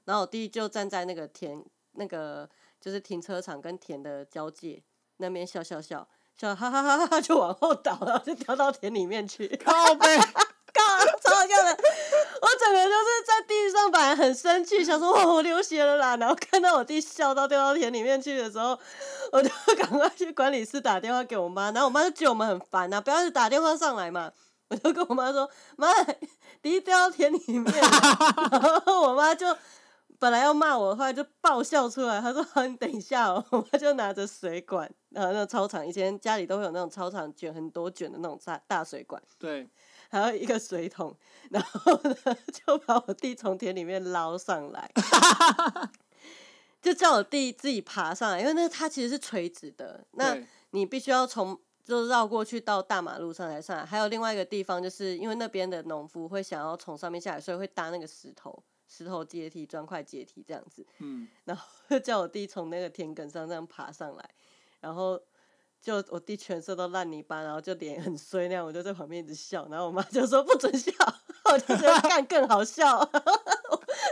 [0.06, 2.48] 然后我弟就站在那个田那个
[2.80, 4.82] 就是停车场跟田的交界
[5.18, 10.18] 那边笑笑笑笑哈哈哈哈哈就往后倒了，就掉到田里面去， 靠背。
[11.22, 11.70] 超好笑的！
[12.42, 16.16] 我整个就是在地上，本来很生气，想说哇，我流血了啦。
[16.18, 18.78] 然后看到我弟笑到掉到田里面去的时候，
[19.32, 21.70] 我就赶快去管理室打电话给我妈。
[21.72, 24.30] 然后我妈就觉得我们很烦呐，不要去打电话上来嘛。
[24.68, 25.88] 我就跟我妈说：“妈，
[26.60, 27.72] 弟掉到田里面。
[28.52, 29.56] ”然后我妈就
[30.18, 32.20] 本来要骂我，后来就爆笑出来。
[32.20, 33.44] 他说：“好，你等一下哦。
[33.70, 39.68] ”他就拿着水管，然后那个操场以前家里都会有那种操场卷很多卷的那种大大水管，对，
[40.08, 41.14] 还有一个水桶，
[41.50, 42.16] 然后呢
[42.52, 44.90] 就把我弟从田里面捞上来，
[46.80, 50.36] 就叫我弟自己爬上来，因为那它其实是垂直的，那
[50.70, 53.84] 你必须要从就绕过去到大马路上才上来。
[53.84, 60.86] 还有另外一个地方，就是因为那边的农夫会想要从上面下来，所以会搭那个石头石头阶梯、砖块阶梯这样子。
[60.98, 64.30] 嗯， 然后就叫我弟从那个田埂上这样爬上来，
[64.80, 65.20] 然后
[65.80, 70.92] 就我弟全身都烂泥巴，然后就脸很衰那样，我就在旁边一直笑，然后我妈就说不准笑，
[71.52, 73.04] 我就觉得干更好笑。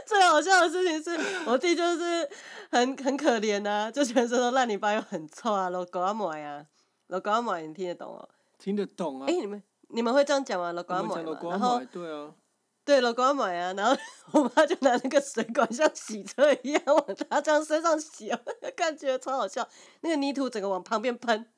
[0.06, 1.10] 最好笑的事情是
[1.46, 2.28] 我弟就是
[2.70, 6.64] 很很可怜呐、就全身都烂泥巴又很臭啊，老狗阿莫呀，
[7.08, 8.28] 老狗阿莫你听得懂哦？
[8.58, 9.26] 听得懂啊。
[9.28, 10.72] 哎、你们你们会这样讲吗？
[10.72, 12.34] 老狗我阿莫嘛，们讲的光然后，对啊，
[12.84, 13.96] 对，老公买啊，然后
[14.32, 18.30] 我妈就拿那个水管像洗车一样往他这样身上洗，
[18.76, 19.66] 感觉超好笑。
[20.00, 21.50] 那个泥土整个往旁边喷，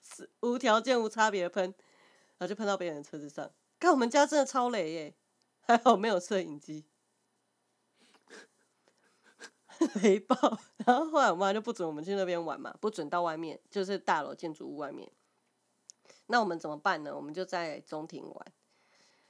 [0.00, 3.50] 是无条件无差别喷，然后就喷到别人的车子上。
[3.78, 5.14] 看我们家真的超雷耶，
[5.60, 6.86] 还好没有摄影机，
[10.02, 10.58] 雷暴。
[10.86, 15.10] 然后后来我妈就不准我们去那边玩嘛，不准到外面，就是大楼建筑物外面。
[16.28, 17.14] 那我们怎么办呢？
[17.14, 18.52] 我们就在中庭玩。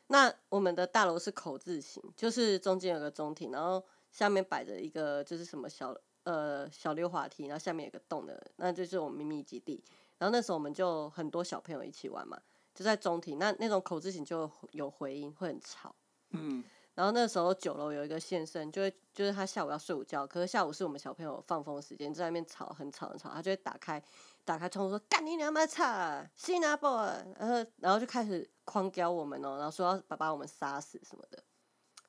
[0.09, 9.83] 那我们的大楼是口字形，就是中间有个中庭，然后下面摆着一个就是什么小呃小溜滑梯，然后下面有个洞的，那就是我们秘密基地。
[10.19, 12.41] 然后那时候我们就很多小朋友一起玩嘛，
[12.75, 15.95] 就在中庭，那那种口字形就有回音，会很吵。
[16.31, 16.63] 嗯，
[16.95, 24.01] 然后那时候九楼有一个先生，就会就是他下午要睡午觉，可是下午是我们小朋友放风时间，在那边吵很吵很吵，他就会打开
[24.45, 25.85] 打开窗户说干你娘妈吵，
[26.35, 31.43] 新加坡啊，然后然后就开始狂屌我们哦，然后说要把把我们杀死什么的，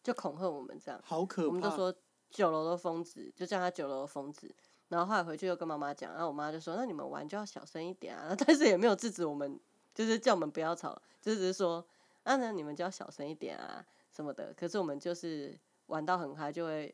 [0.03, 1.47] 就恐吓我们这样，好可怕。
[1.47, 1.93] 我们就说
[2.31, 4.53] 九楼的疯子，就叫他九楼的疯子。
[4.89, 8.33] 然后后来回去又跟妈妈讲，然后我妈就说：“那你们玩就要小声一点啊。
[8.45, 9.59] ”但是也没有制止我们，
[9.95, 11.83] 就是叫我们不要吵，就只是说
[12.23, 16.93] ：“啊，那你们就要小声一点啊什么的。”可是我们就是玩到很嗨，就会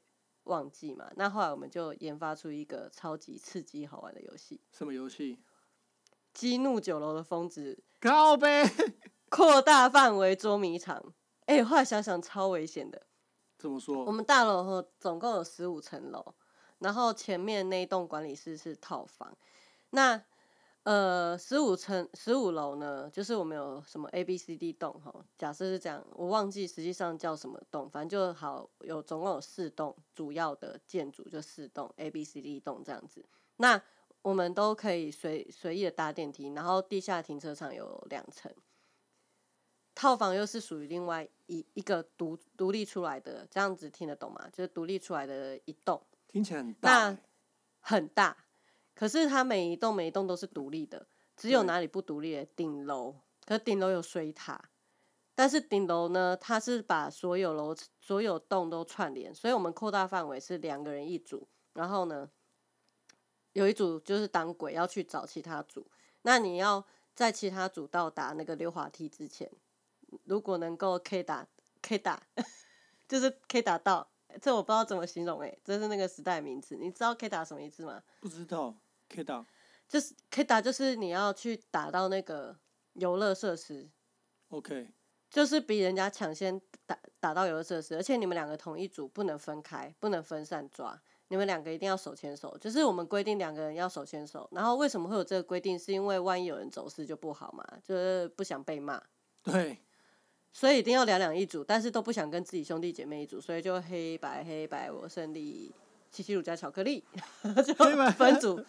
[0.50, 1.10] 忘记嘛。
[1.16, 5.40] 那后来我们就研发出一个超级刺激好玩的游戏，什么游戏？
[6.34, 8.70] 激怒酒楼的疯子，靠呗。
[9.30, 11.14] 扩大范围捉迷藏。
[11.46, 13.08] 哎、后来想想超危险的。
[13.58, 14.04] 怎么说？
[14.06, 16.34] 我们大楼后总共有十五层楼，
[16.80, 19.38] 然后前面那一栋管理室是套房。
[19.92, 20.24] 那
[20.84, 25.14] 呃，十五层十五楼呢，就是我们有什么 A、B、C、D 栋哈。
[25.38, 33.24] 假设是这样，我忘记实际上叫什么栋，反正就好有总共有四栋主要的建筑，就四栋 A、B、C、D 栋这样子。
[33.58, 33.82] 那
[34.22, 38.52] 我们都可以随随意的搭电梯，然后地下停车场有两层。
[39.94, 44.50] 套房又是属于另外一一个独独立出来的，这样子听得懂吗？
[44.52, 47.18] 就是独立出来的一栋，听起来很大。
[47.82, 48.36] 很大，
[49.00, 51.08] 可是它每一栋每一栋都是独立的，
[51.38, 54.72] 只有哪里不独立的顶楼，可是顶楼有水塔，
[55.34, 62.30] 但是顶楼呢，它是把所有楼所有栋都串联，所以我们扩大范围是两个人一组，然后呢，
[63.54, 65.90] 有一组就是当鬼要去找其他组，
[66.24, 66.86] 那你要
[67.16, 69.50] 在其他组到达那个溜滑梯之前，
[70.26, 71.48] 如果能够 K 打
[71.82, 72.22] K 打，
[73.08, 78.04] 就是 K 打到，这我不知道怎么形容哎、欸这是那个时代名字，你知道 K 打什么意思吗？
[78.20, 78.76] 不知道
[79.10, 79.46] K 打
[79.88, 82.56] 就是 K 打就是你要去打到那个
[82.94, 83.90] 游乐设施
[84.50, 84.92] ，OK，
[85.30, 92.56] 就是比人家抢先打打到游乐设施，而且你们两个同一组，不能分开，不能分散抓，你们两个一定要手牵手。
[92.60, 95.78] 就是我们规定两个人要手牵手，然后为什么会有这个规定？
[95.78, 99.02] 是因为万一有人走失就不好嘛，就是不想被骂，
[99.42, 99.80] 对，
[100.54, 105.74] 所以一定要两两一组，但是都不想跟自己兄弟姐妹一组，所以就黑白黑白我胜利，
[106.12, 107.04] 七七乳加巧克力，
[107.66, 107.74] 就
[108.12, 108.64] 分组。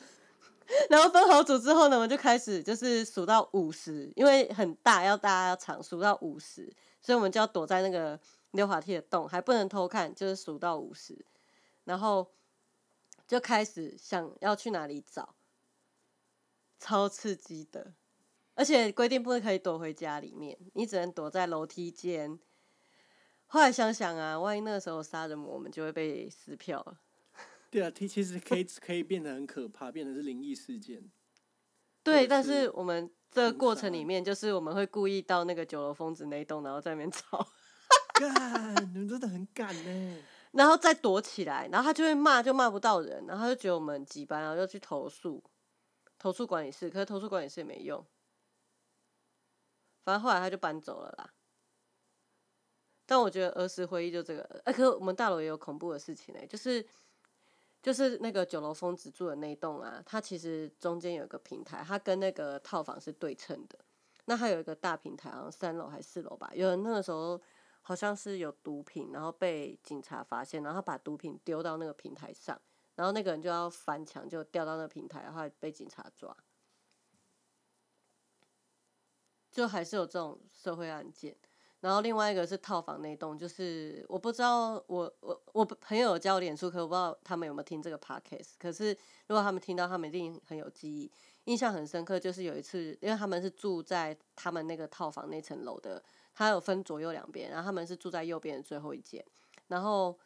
[0.88, 8.18] 然后分好组之后呢，我们就开始就是数到五十，因为很大，要大家要抢数到五十，所以我们就要躲在那个
[8.52, 11.24] 溜滑梯的洞，还不能偷看，就是数到五十，
[11.84, 12.30] 然后
[13.26, 15.34] 就开始想要去哪里找，
[16.78, 17.94] 超刺激的，
[18.54, 22.38] 而且规定不可以躲回家里面，你只能躲在楼梯间。
[23.46, 27.00] 后来想想啊，万一那个时候杀人魔，我们就会被撕票了。
[27.70, 31.10] 对啊，其其实可以可以变得很可怕，变成是灵异事件。
[32.02, 37.46] 对，但是是我们这个很过程里面，就是我们会故意到那个九楼疯子那一栋，然后在那边吵。
[38.14, 40.18] 干，你们真的很敢呢。
[40.52, 45.42] 然后再躲起来，然后他就会骂，就骂不到人，然后他就觉得我们很急班，然后就去投诉，
[46.18, 48.04] 投诉管理室，可是投诉管理室也没用，
[50.04, 51.32] 反正后来他就搬走了啦。
[53.06, 56.84] 但我觉得儿时回忆就这个，哎、可是我们大楼也有恐怖的事情呢、就是
[57.82, 63.78] 就是那个九楼疯子住的那一栋啊，它其实中间有一个平台，它跟那个套房是对称的。
[64.26, 66.50] 那它有一个大平台，好像三楼还是四楼吧。
[66.54, 67.40] 有人那个时候
[67.80, 72.60] 好像是有毒品，然后被警察发现，然后把毒品丢到那个平台上，
[72.96, 76.36] 然后那个人就要翻墙，就掉到那个平台，然后被警察抓。
[79.50, 81.36] 就还是有这种社会案件。
[81.80, 88.50] 然后另外一个是套房那栋，就是我不知道我我我朋友有教我脸书，可我不知道他们有没有听这个 podcast。
[88.58, 88.90] 可是
[89.28, 91.10] 如果他们听到，他们一定很有记忆，
[91.44, 92.20] 印象很深刻。
[92.20, 96.02] 就是有一次，因为他们是住在他们那个套房那层楼的，
[96.34, 99.24] 它有分左右两边，然后他们是住在右边的最后一间。
[99.68, 100.18] 然后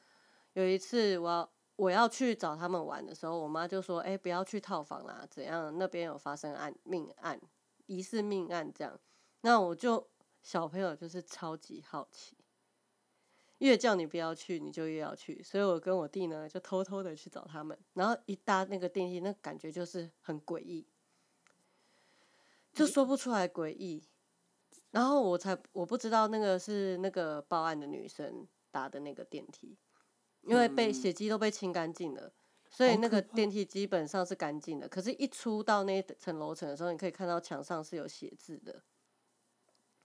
[0.55, 5.73] 有一次我要我要去找他们玩的时候，我妈就说：“哎、不要去套房啦，怎样？
[5.79, 7.41] 那边有发生案命案，
[7.87, 8.99] 疑似命案这样。”
[9.43, 10.09] 那我就
[10.45, 12.37] 小朋友就是超级好奇，
[13.59, 15.43] 越叫你不要去，你就越要去。
[15.43, 20.87] 所以我跟我弟呢就偷偷的去找他们，然后一搭那个电梯，那感觉就是很诡异，
[22.75, 24.05] 就说不出来诡异。
[24.91, 29.79] 然后我才我不知道那个是那个报案的女生搭的那个电梯，
[30.43, 32.33] 因为被嗯血迹都被清干净了。
[32.69, 38.83] 所以那个电梯基本上是干净的，可是，一出到那层楼层的时候，你可以看到墙上是有写字的。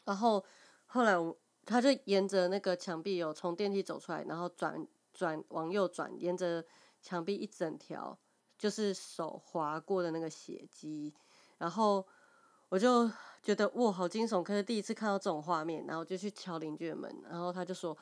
[0.09, 0.43] 然后
[0.87, 6.65] 后来我他就沿着那个墙壁有从电梯走出来，然后转转往右转，沿着
[6.99, 8.17] 墙壁一整条
[8.57, 11.13] 就是手划过的那个血迹，
[11.59, 12.03] 然后
[12.69, 13.07] 我就
[13.43, 17.95] 觉得哇好惊悚，可是第一次看到这种画面，然后就去敲邻居的门，然后他就说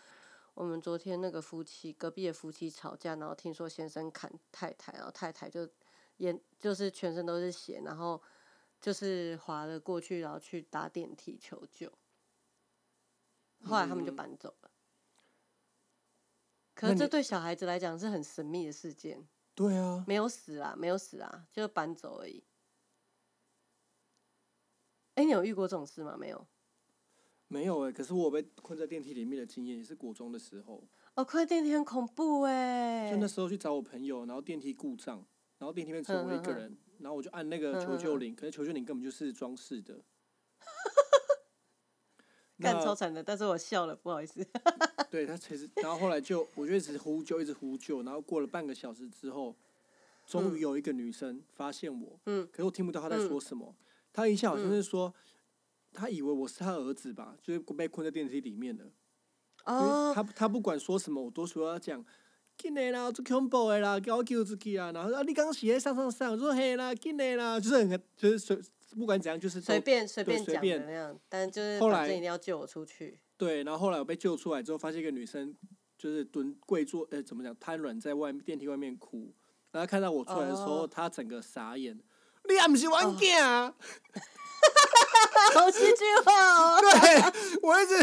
[0.54, 5.68] 我们昨天那个夫妻隔壁的夫妻吵架，然后听说先生砍太太，然后太太就
[6.20, 8.22] 眼就是全身都是血，然后
[8.80, 11.92] 就是滑了过去，然后去搭电梯求救。
[13.64, 14.72] 后来他们就嗯搬走了。
[16.76, 22.44] 可是这对小孩子来讲是很神秘的事件，对啊，没有死啊，没有死啊，就是搬走而已。
[25.16, 26.16] 哎、你有遇过这种事吗？
[26.16, 26.48] 没有。
[27.50, 30.84] 没有哎、可是我被困在电梯里面的经验也是国中的时候，
[31.16, 35.26] 哦，快电梯很恐怖哎、就那时候去找我朋友，然后电梯故障，
[35.58, 40.00] 然后电梯里面只有我一个哼哼哼人，然后我就按那个求救铃，可是求救铃根本就是装饰的。
[42.60, 44.44] 干那超惨的，但是我笑了，不好意思。
[45.12, 49.56] 对他其实，然后后来就我就一直呼救，一直呼救，然后过了半个小时之后，
[50.26, 53.76] 终于有一个女生发现我，嗯可是我听不到她在说嗯什么，
[54.12, 55.14] 她一下好像是说，
[55.94, 58.92] 她以为我是她儿子吧，就是被困在电梯里面的，
[59.64, 62.04] 她她不管说什么，我都说要讲。
[62.58, 64.92] 紧的啦，最恐怖的啦，叫我救出去啊！
[64.92, 68.60] 然后说啊，你刚刚写在上上上，我说嘿啦，紧的啦，就是很就是随
[68.98, 73.20] 不管怎样，就是都随便随便讲那样，但就是后来一定要救我出去。
[73.38, 75.56] 对，然后后来我被救出来之后，发现一个女生
[75.98, 79.32] 就是蹲跪坐，呃，怎么讲，瘫软在外面电梯外面哭。
[79.72, 82.00] 然后看到我出来的时候，哦她整个傻眼。
[82.50, 83.76] 你也不是玩囝啊！
[85.54, 86.80] 好戏剧化哦。
[86.82, 87.94] 对，我一直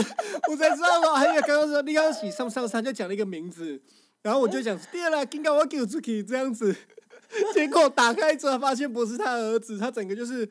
[0.50, 3.80] 我才知道嘛，还有刚刚说你刚刚洗上上山就讲了一个名字，
[4.24, 6.74] 然后我就想对了，应该我救出去这样子。
[7.52, 10.48] 结果打开之后发现不是他儿子，他整个就是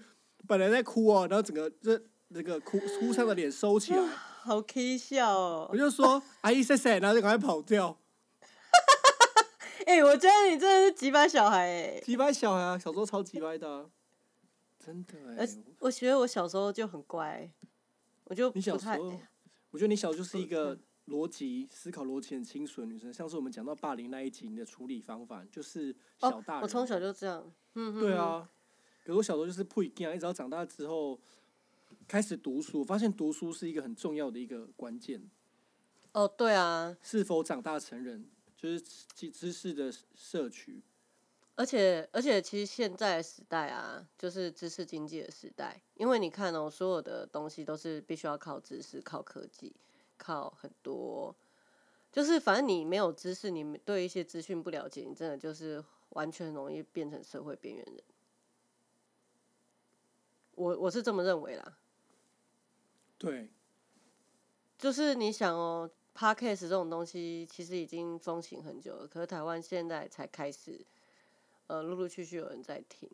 [0.48, 4.00] 本来在哭哦，然后整个这那个哭哭丧的脸收起来。
[4.44, 5.78] 好 K 笑哦我！
[5.78, 7.98] 就说阿姨谢谢，然后就赶快跑掉。
[9.88, 13.86] 哎、我觉得你真的是几把小孩哎、鸡掰小孩啊，小时候超鸡掰的啊、
[14.86, 15.48] 真的哎、
[15.80, 17.50] 我觉得我小时候就很乖，
[18.26, 19.20] 我就你小时候，
[19.72, 23.12] 我觉得你小时候就是一个逻辑思考逻辑很清楚的女生。
[23.14, 26.64] 像是我们讲到霸凌那一集，你的处理方法就是小哦大人。
[26.64, 27.52] 我从小就这样。
[27.76, 28.50] 嗯，对啊，
[29.04, 31.20] 可是我小时候就是不一样，一直到长大之后
[32.08, 35.22] 开始读书，我发现读书是一个很重要的一个关键。
[36.14, 38.26] 哦，对啊，是否长大成人，
[38.56, 38.80] 就是
[39.16, 40.82] 知知识的摄取。
[41.56, 45.80] 而且而且，其实现在的时代啊，就是知识经济的时代。
[45.96, 49.72] 因为你看哦，所有的东西都是必须要靠知识、靠科技、
[50.24, 51.36] 靠很多，
[52.10, 58.02] 就是反正你没有知识，你对一些资讯不了解，你真的就是完全容易变成社会边缘人。
[60.56, 61.78] 我我是这么认为啦。
[63.18, 63.50] 对，
[64.78, 70.86] 就是你想哦 p o d c a s t 这种东西其实已经风行很久了，可是台湾现在才开始，
[71.68, 73.10] 呃，陆陆续续有人在听。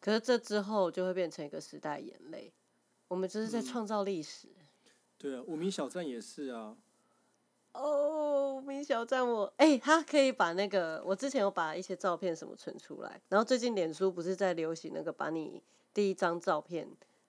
[0.00, 2.52] 可是这之后就会变成一个时代眼泪，
[3.08, 4.48] 我们就是在嗯创造历史。
[5.24, 6.76] 对啊，无名小站也是啊。
[7.72, 15.62] 哦，无名小站我，哎、他可以把那个我之前有把一些照片什么存出来，然后最近脸书不是在流行那个把你
[15.94, 16.86] 第一张照片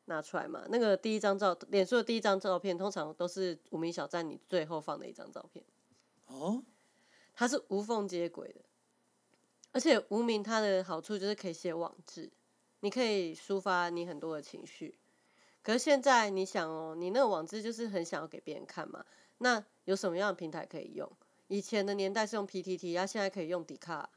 [0.08, 0.66] 拿出来嘛？
[0.68, 5.64] 那个第一张照，脸书的第一张照片通常都是无名小站你最后放的一张照片，
[6.28, 6.62] 哦，
[7.34, 8.60] 它是无缝接轨的，
[9.72, 12.30] 而且无名它的好处就是可以写网志，
[12.82, 15.00] 你可以抒发你很多的情绪。
[15.66, 19.04] 可是现在你想哦，你那个网志就是很想要给别人看嘛，
[19.40, 21.12] 那有什么样的平台可以用？
[21.48, 24.08] 以前的年代是用 PTT，它现在可以用迪卡，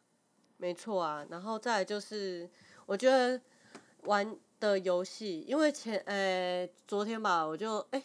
[0.59, 1.27] 没错啊。
[1.31, 2.51] 然后再就是，
[2.85, 3.41] 我觉得
[4.03, 8.03] 玩的游戏，因为前呃昨天吧，我就哎、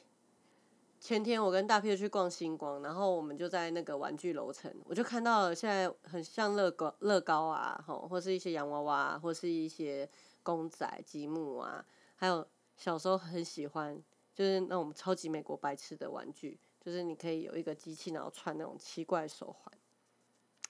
[1.01, 10.09] 前天我跟大 P 去逛星光，然后我们就在那个玩具楼层，我就看到了现在很像乐高乐高啊，吼，或是一些洋娃娃，或是一些
[10.43, 11.85] 公仔积木啊，
[12.15, 14.01] 还有小时候很喜欢，
[14.33, 19.73] 就是那种超级美国白痴的玩具，就是你可以有一个机器，然后穿那种奇怪的手环，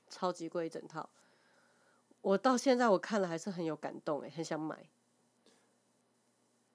[0.09, 1.09] 超级贵一整套。
[2.21, 4.87] 我到现在我看了还是很有感动诶，很想买。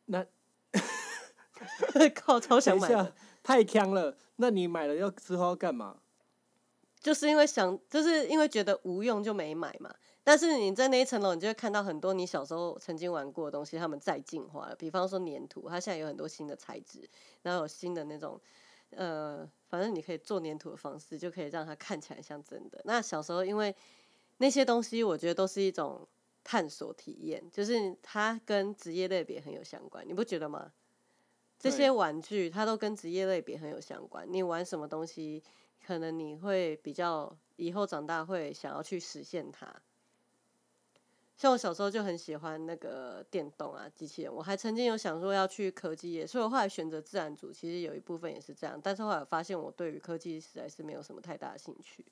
[0.07, 0.27] 那
[2.15, 4.17] 靠，超想买的，太强了。
[4.37, 6.01] 那你买了要之后要干嘛？
[7.01, 9.95] 就是因为想，就是因为觉得无用就没买嘛。
[10.29, 14.77] 但是你在那一层楼，你就会看到很多你小时候曾经玩过的东西，他们再进化了。
[14.77, 17.09] 比方说粘土，它现在有很多新的材质，
[17.41, 18.39] 然后有新的那种，
[18.91, 22.79] 呃，反正你可以做粘土的方式，就可以让它看起来像真的。
[22.85, 23.75] 那小时候因为
[24.37, 26.07] 那些东西，我觉得都是一种
[26.45, 30.71] 探索体验，就是它跟职业类别很有相关，你不觉得吗？
[31.59, 34.31] 这些玩具它都跟职业类别很有相关。
[34.31, 35.43] 你玩什么东西，
[35.87, 39.75] 可能你会比较以后长大会想要去实现它。
[41.39, 48.79] 像我小时候就很喜欢那个电动啊机器人，我还曾经有想说要去科技业，所以我后来选择自然组，其实有一部分也是这样。
[48.83, 52.05] 但是后来发现我对于科技实在是没有什么太大的兴趣，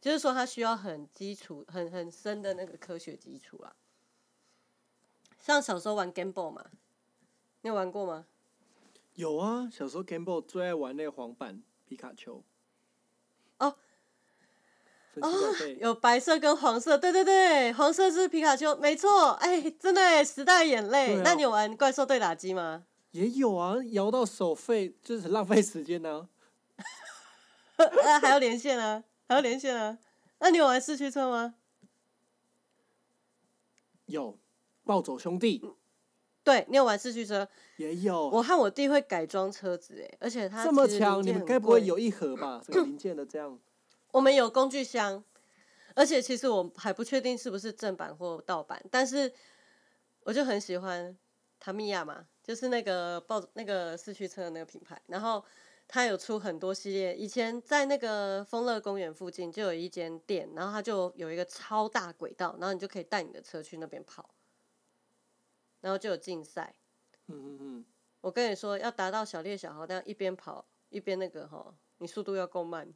[0.00, 3.72] 就是说它需要很基础、很很深的那个科学基础啦。
[5.38, 6.66] 像小时候玩 Game Boy 嘛，
[7.60, 8.26] 你有玩过吗？
[9.14, 12.42] 有啊，小时候 Game Boy 最爱玩那个黄版皮卡丘。
[15.16, 15.30] 哦。
[15.30, 15.78] 神奇宝贝。
[15.80, 21.16] 有白色跟黄色，对对对，黄色是皮卡丘，没错，哎、真的哎，时代眼泪。
[21.16, 22.84] 啊那你有玩怪兽对打机吗？
[23.12, 26.28] 也有啊，摇到手废就是很浪费时间呢、
[27.76, 29.98] 啊， 还要连线啊，还要连线啊。
[30.38, 31.54] 那你有玩四驱车吗？
[34.06, 34.38] 有
[34.84, 35.64] 暴走兄弟
[36.42, 37.48] 对，你有玩四驱车。
[37.76, 42.62] 也有，我和我弟会改装车子，哎，而且他这么强，你们该不会有一盒吧？
[42.64, 43.58] 这个零件的这样。
[44.12, 45.22] 我们有工具箱，
[45.94, 49.32] 而且其实我还不确定是不是正版或盗版，但是
[50.24, 51.16] 我就很喜欢
[51.58, 55.44] 塔米亚嘛，就是那个抱那个四驱车的那个品牌，然后
[55.86, 57.16] 它有出很多系列。
[57.16, 64.30] 以前在那个丰乐公园附近就有一间店，然后它就有一个超大轨道，然后你就可以带你的车去那边跑，
[65.80, 66.74] 然后就有竞赛。
[67.26, 67.84] 嗯嗯嗯，
[68.20, 72.92] 我跟你说，要达到小烈小豪那样一边跑一边那个哈，你速度要够慢。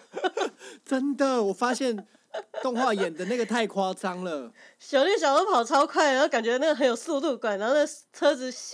[0.84, 2.06] 真的，我发现
[2.62, 4.52] 动画演的那个太夸张了。
[4.78, 8.72] 小绿小豪跑超快，然后感觉那个很有速度感，然后那车子咻，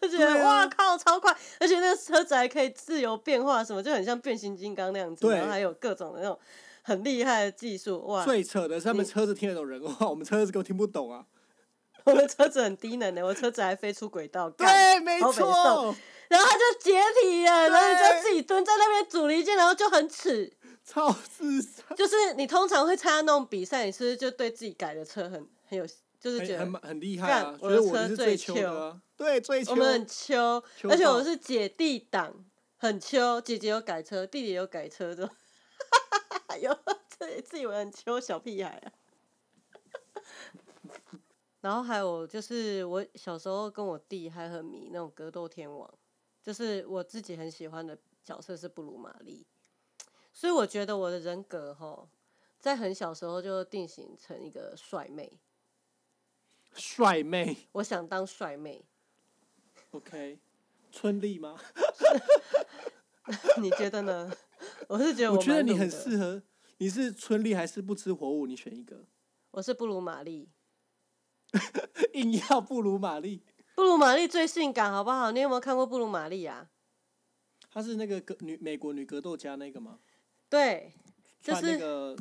[0.00, 6.38] 就觉得啊哇靠超快，而且那个车子还可以自由变化，什么就很像变形金刚那样子，对然后还有各种的那种
[6.82, 8.24] 很厉害的技术，哇！
[8.24, 11.24] 最扯的是他们你车子听得懂人话，我们车子根本听不懂啊。
[12.04, 15.94] 我的车子很低能的，我车子还飞出轨道，干对，没错，
[16.30, 20.56] 然后他就解体了，然后你就自己蹲在那边组零件，然后就很耻。
[20.84, 25.86] 超智障，就是你通常会参加那种比赛，你是不是就对自己改的车很很有，
[26.18, 27.42] 就是觉得很很很厉害啊！
[27.42, 29.76] 干我的车最秋啊，对，最秋我。
[29.76, 32.34] 们很秋，而且我爆是姐弟档，
[32.76, 33.40] 很秋。
[33.40, 35.30] 姐姐有改车，弟弟有改车的，
[36.60, 36.76] 有
[37.08, 38.92] 自自以为很秋小屁孩啊。
[41.60, 45.88] 然后还有就是我小时候跟我弟还很迷那种格斗天王，
[46.50, 49.46] 就是我自己很喜欢的角色是布鲁玛丽，
[50.32, 52.10] 所以我觉得我的人格哈，
[52.58, 55.38] 在很小时候就定型成一个帅妹，
[56.74, 58.84] 帅妹 我想当帅妹。
[59.92, 60.40] ，OK，
[60.90, 61.56] 春丽吗？
[63.62, 64.36] 你觉得呢？
[64.88, 66.42] 我是觉得我我觉得你很适合。
[66.78, 68.48] 你是春丽还是不吃火舞？
[68.48, 69.06] 你选一个，
[69.52, 70.48] 我是布鲁玛丽，
[72.14, 73.44] 硬要布鲁玛丽。
[73.74, 75.30] 布鲁玛丽最性感，好不好？
[75.30, 76.70] 你有没有看过布鲁玛丽啊？
[77.70, 80.00] 她是那个格女美国女格斗家那个吗？
[80.48, 80.92] 对，
[81.40, 82.16] 就是那是个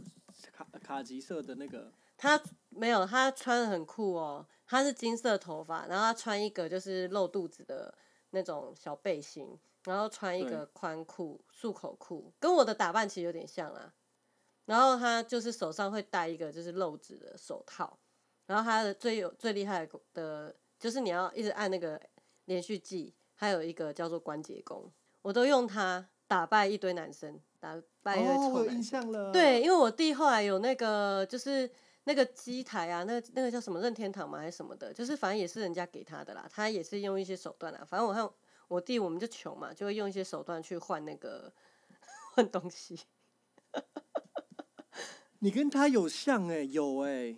[0.53, 2.39] 卡卡其色的那个，她
[2.69, 4.47] 没有，她穿的很酷哦。
[4.65, 7.93] 她是金色头发，然后她穿一个就是露肚子的
[8.29, 13.93] 那种小背心，然后穿一个宽裤束口裤，跟我的打扮其实有点像啊。
[14.65, 17.99] 然后她就是手上会戴一个就是露指的手套，
[18.45, 22.01] 然后她的最有最厉害的的，就是你要一直按那个
[22.45, 24.89] 连续技，还有一个叫做关节功，
[25.21, 28.75] 我都用它打败一堆男生，打败一堆哦，我有臭男生。
[28.75, 29.31] 印象了。
[29.31, 31.69] 对，，因为我弟后来有那个就是
[32.05, 37.85] 那个机台啊，那个那个叫什么任天堂嘛还是什么的，就是反正也是人家给他的啦，他也是用一些手段啦。
[37.85, 38.27] 反正我看
[38.69, 41.51] 我弟我们就穷嘛，就会用一些手段去换那个
[42.33, 42.99] 换东西。
[45.39, 47.35] 你跟他有像哎、有哎、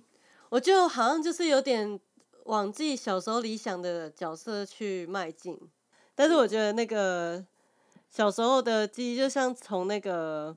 [0.49, 1.99] 我就好像就是有点
[2.45, 5.59] 往自己小时候理想的角色去迈进，
[6.15, 7.45] 但是我觉得那个
[8.09, 10.55] 小时候的记忆就像从那个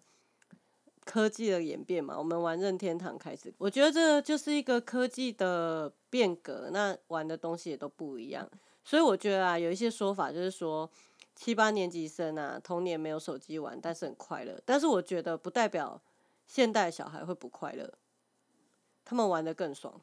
[1.04, 8.48] 科技的演变嘛，我们玩任天堂开始，我觉得这就是一个科技的变革，那玩的东西也都不一样，
[8.84, 10.90] 所以我觉得啊，有一些说法就是说。
[11.36, 14.56] 七八年级生啊，童年没有手机玩，但是很快乐。
[14.64, 16.00] 但是我觉得不代表
[16.46, 17.92] 现代小孩会不快乐。
[19.04, 20.00] 他们玩的更爽。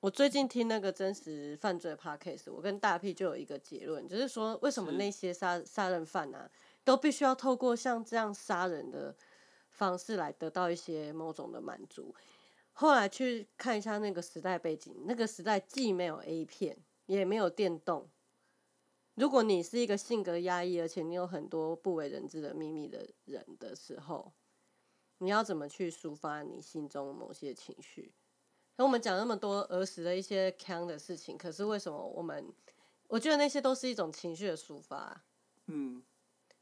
[0.00, 6.48] 我最近听那个真实犯罪 podcast，我跟大 P 就有一个结论，就是说为什么那些杀杀人犯啊，
[6.84, 9.16] 都必须要透过像这样杀人的
[9.70, 12.14] 方式来得到一些某种的满足。
[12.74, 18.08] 后来去看一下那个时代背景，那个时代既没有 A 片，也没有电动。
[19.16, 24.32] 如果你是一个性格压抑，而且你有很多不为人知的秘密的人的时候，
[25.18, 28.12] 你要怎么去抒发你心中某些情绪？
[28.78, 32.50] 那我们讲那么多儿时的一些坑的事情，可是为什么我们？
[33.08, 35.24] 我觉得那些都是一种情绪的抒发啊、
[35.66, 36.02] 嗯，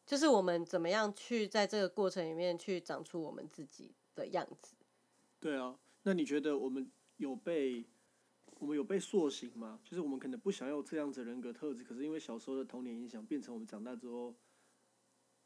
[0.06, 4.76] 就是我们怎么样去在这个过程里面去长出我们自己的样子。
[5.38, 5.78] 对啊。
[6.04, 7.84] 那你觉得我们有被
[8.60, 9.80] 我们有被塑形吗？
[9.84, 14.32] 就是我们可能不想要这样子人格特质，可是因为小时候的童年影响，变成我们长大之后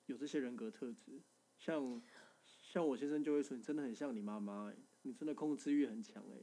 [0.04, 1.20] 有这些人格特质。
[1.58, 2.00] 像
[2.44, 6.36] 像我先生就会说，你真的很像你妈妈、欸，你真的控制欲很强哎、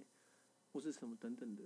[0.78, 1.64] 或是什么等等的。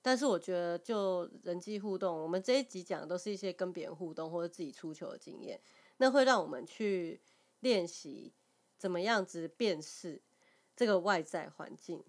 [0.00, 5.60] 但是我觉得，就人际互动，我们这一集讲的都是一些跟别人互动或者自己出球的经验，
[5.96, 7.20] 那会让我们去
[7.60, 8.32] 练习
[8.78, 10.22] 怎么样子辨识
[10.76, 12.04] 这个外在环境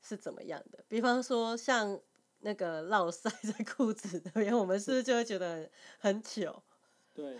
[0.00, 0.84] 是怎么样的。
[0.86, 2.00] 比方说，像
[2.38, 6.62] 那个落塞在裤子那边，我们是不是就会觉得很很糗，
[7.12, 7.36] 对，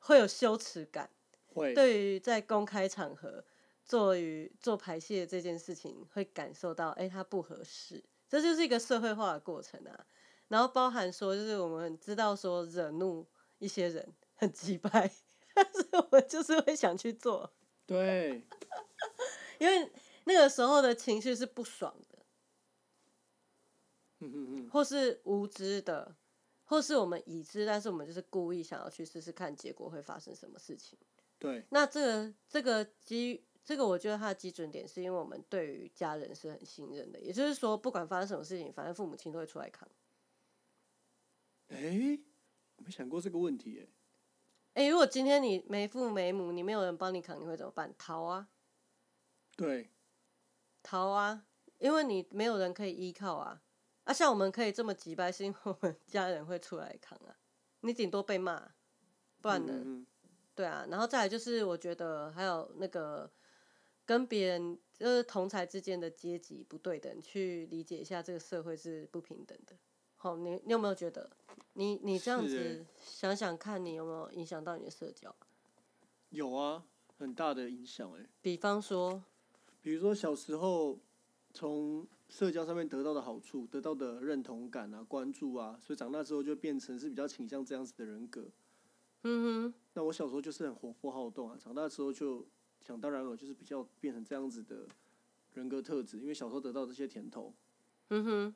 [0.00, 1.08] 会有羞耻感？
[1.54, 1.72] 会。
[1.72, 3.44] 对于在公开场合
[3.90, 10.06] 做于做排泄这件事情，会感受到哎、诶它不合适，这就是一个社会化的过程啊。
[10.46, 13.26] 然后包含说，就是我们知道说惹怒
[13.58, 15.10] 一些人很击败，
[15.52, 17.52] 但是我们就是会想去做，
[17.84, 18.46] 对，
[19.58, 19.90] 因为
[20.22, 22.18] 那个时候的情绪是不爽的，
[24.20, 26.14] 嗯嗯嗯，或是无知的，
[26.62, 30.96] 或是我们已知，但是我们就是故意想要去试试看结果会发生什么事情。
[31.40, 39.88] 对，那这个这个基这个，我觉得它的基准点是因为我们对于家人是很信任的，也就是说，不管发生什么事情，反正父母亲都会出来扛。
[41.68, 42.18] 哎、
[42.76, 43.78] 我没想过这个问题
[44.74, 47.94] 哎、诶，如果今天你没父没母，你没有人帮你扛，你会怎么办？
[47.96, 48.48] 逃啊，
[49.56, 49.90] 对，
[50.82, 51.46] 逃啊，
[51.78, 53.62] 因为你没有人可以依靠啊。
[54.04, 57.36] 啊，像我们可以这么急掰，是因为我们家人会出来扛啊。
[57.82, 58.72] 你顶多被骂，
[59.40, 59.74] 不然呢？
[59.76, 60.06] 嗯嗯
[60.54, 63.30] 对啊，然后再来就是，我觉得还有那个
[64.10, 69.76] 跟别人就是同才之间的阶级不对等，去理解一下这个社会是不平等的。
[70.16, 71.30] 好，你你有没有觉得，
[71.74, 75.32] 你你这样子想想看，你有没有影响到你的社交？
[76.30, 76.84] 有啊，
[77.18, 79.22] 很大的影响哎、比方说，
[79.80, 80.98] 比如说小时候
[81.54, 88.50] 从社交上面得到的好处，得到的认同感啊、关注啊，所以长大之后就变成是比较倾向这样子的人格。
[89.22, 92.44] 嗯哼，那我小时候就是很活泼好动啊，长大之后就
[92.80, 94.86] 想当然了，就是比较变成这样子的
[95.54, 97.54] 人格特质，因为小时候得到这些甜头。
[98.08, 98.54] 嗯哼，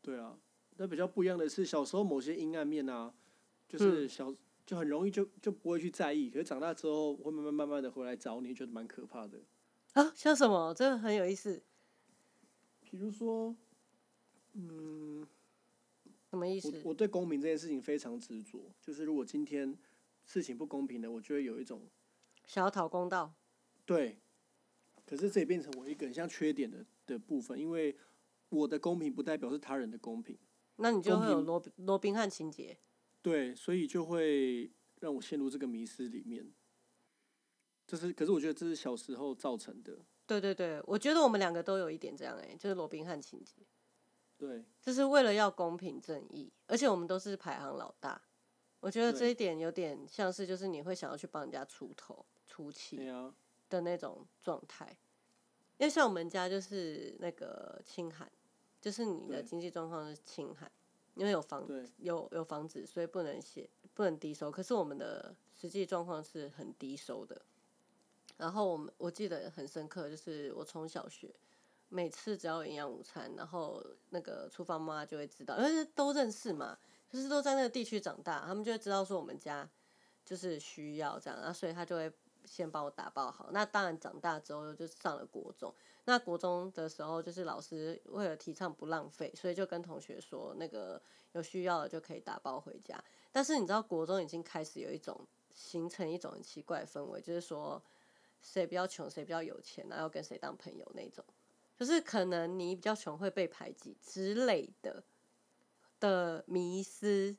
[0.00, 0.38] 对啊，
[0.76, 3.12] 那比较不一样的是，小时候某些阴暗面啊，
[3.68, 4.34] 就是小、
[4.64, 9.40] 就很容易就就不会去在意，可是长大之后会慢慢慢慢的回来找你，觉得蛮可怕的。
[9.94, 10.72] 啊，像什么？
[10.72, 11.60] 这个很有意思，
[12.82, 13.56] 比如说，
[14.52, 15.26] 嗯，
[16.30, 16.82] 什么意我思？
[16.84, 19.76] 我对公平这件事情非常执着，就是如果今天
[20.24, 21.82] 事情不公平的，我就会有一种
[22.50, 23.32] 想要讨公道？
[23.86, 24.18] 对，
[25.06, 27.96] 可是这也变成我一个很像缺点的的部分，因为
[28.48, 30.36] 我的公平不代表是他人的公平，
[30.74, 32.76] 那你就会有罗罗宾汉情节。
[33.22, 36.52] 对，所以就会让我陷入这个迷失里面。
[37.86, 39.96] 这是，可是我觉得这是小时候造成的，
[40.26, 43.62] 对对对，我觉得我们两个都有一点这样哎、就是罗宾汉情节。
[44.36, 48.20] 对，就是为了要公平正义，而且我们都是排行老大，
[48.80, 53.08] 我觉得这一点有点像是就是你会想要去帮人家出头出气
[53.68, 54.84] 的那种状态。
[55.78, 58.30] 因为像我们家就是那个清寒，
[58.80, 60.70] 就是你的经济状况是清寒，
[61.14, 64.50] 因为有房对有有房子，所以不能写不能低收。
[64.50, 67.40] 可是我们的实际状况是很低收的。
[68.36, 71.34] 然后我们我记得很深刻，就是我从小学
[71.88, 76.78] 每次只要有营养午餐，然后那个厨房妈妈就会知道，因为都认识嘛，
[77.08, 79.66] 就是都在那个地区长大，他们就会知道说我们家
[80.24, 82.12] 就是需要这样，然后所以他就会
[82.44, 83.48] 先帮我打包好。
[83.52, 85.74] 那当然长大之后就上了国中，
[86.04, 91.00] 那国中的时候就是老师为了提倡不浪费，所以就跟同学说那个
[91.32, 93.02] 有需要的就可以打包回家。
[93.32, 97.82] 但是你知道国中已经开始有一种形成一种很奇怪的氛围，就是说
[98.42, 101.24] 谁比较穷，谁比较有钱，然后跟谁当朋友那种。
[101.78, 105.02] 就是可能你比较穷会被排挤之类的
[105.98, 107.34] 的迷思，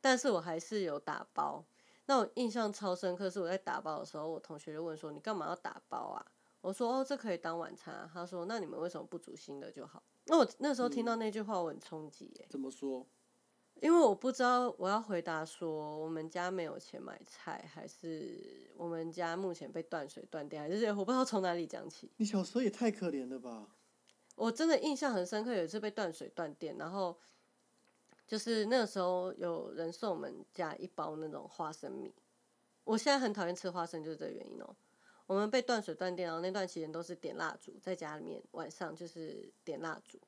[0.00, 1.64] 但是我还是有打包。
[2.06, 6.26] 那我印象超深刻，是我在打包的时候，我同学就问说：“你干嘛要打包啊？”
[6.60, 13.06] 我说：“哦，这可以当晚餐啊。”他说：“那你们为什么不煮新的就好？”那我那时候听到那句话，我很冲击耶，怎么说？
[13.80, 22.10] 因为我不知道我要回答说我们家没有钱买菜，还是我们家目前被断水断电，还是我不知道从哪里讲起。
[22.16, 23.66] 你小时候也太可怜了吧？
[24.36, 27.18] 我真的印象很深刻，有一次被断水断电，然后
[28.26, 32.14] 就是那个时候有人送我们家一包那种花生米。
[32.84, 34.76] 我现在很讨厌吃花生，就是这个原因哦、
[35.26, 40.20] 我们被断水断电，然后那段期间都是点蜡烛，在家里面晚上就是点蜡烛。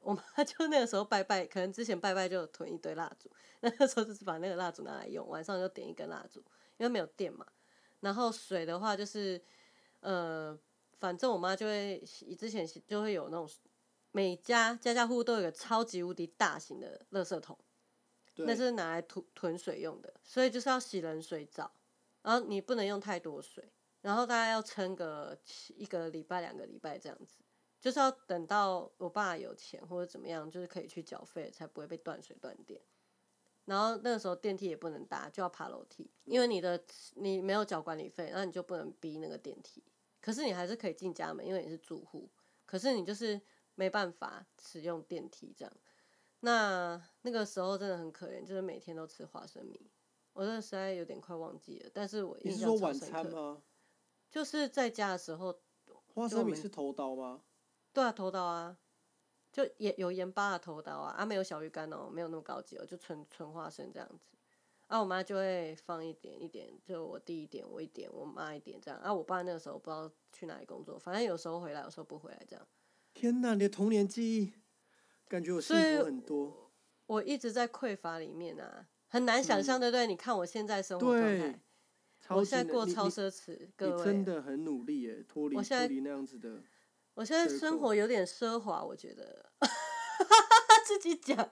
[0.00, 3.28] 我妈 就那个时候拜拜，可能之前拜拜就囤一堆蜡烛，
[3.60, 6.38] 那个时候就是把那个蜡烛拿来用，晚上就点一根蜡烛，
[6.76, 7.44] 因为没有电嘛。
[7.98, 9.42] 然后水的话就是，
[9.98, 10.56] 呃，
[11.00, 13.48] 反正我妈就会洗之前洗就会有那种
[14.10, 17.58] 每家家家户户都有个超级无敌大型的垃圾桶，
[18.36, 21.70] 那是拿来囤囤水用的，所以就是要洗冷水澡，
[22.22, 25.38] 然后你不能用太多水，然后大概要撑个
[25.76, 27.38] 一个礼拜两个礼拜这样子，
[27.80, 32.80] 就是要等到我爸有钱或者怎么样，就是可以去缴费，才不会被断水断电。
[33.66, 36.82] 然后那个时候电梯也不能搭，就要爬楼梯，因为你的
[37.16, 39.84] 你没有缴管理费，那你就不能逼那个电梯。
[40.20, 42.30] 可是你还是可以进家门，因为你是住户。
[42.64, 43.40] 可是你就是
[43.78, 45.72] 没办法使用电梯这样。
[46.40, 49.88] 那那个时候真的很可怜，就是每天都吃花生米。
[50.32, 52.92] 我真的实在有点快忘记了，但是我印你是说晚。
[52.92, 53.62] 餐吗？
[54.28, 55.60] 就是在家的时候，
[56.12, 57.44] 花生米是头刀吗？
[57.92, 58.76] 对啊，头刀啊，
[59.52, 64.32] 就盐有盐巴的头刀啊，啊没有小鱼干哦，没有那么高级哦，就纯纯花生这样子。
[64.88, 68.98] 啊，我妈就会放一点一点，就我弟一点，我一点，我妈一点这样。
[69.00, 72.66] 啊，我爸那个时候不知道去哪里工作，反正有时候回来，有时候不回来这样。
[73.18, 74.52] 天哪，你的童年记忆
[75.28, 76.70] 感觉我幸福很多。
[77.06, 80.06] 我一直在匮乏里面啊，很难想象，对不对？
[80.06, 81.60] 你看我现在生活状态，
[82.20, 86.62] 超我现在过超奢侈，各你真，的很努力耶，脱离我现在脱离那样子的。
[87.14, 89.46] 我现在生生活活有点奢华，我觉得，
[90.86, 91.50] 自己讲，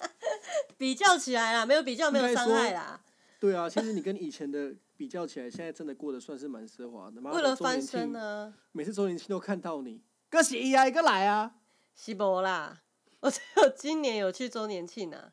[0.78, 2.98] 比较起来啦，没有比较，没有伤害啦。
[3.38, 7.20] 对啊，其实你跟以前的比较起来，现在真的过得算是蛮奢华的。
[7.20, 11.56] 妈为了翻身呢，每次周年庆都看到你，哥是啊，一个来啊。
[11.94, 12.82] 是无啦，
[13.20, 15.32] 我只有今年有去周年庆啊。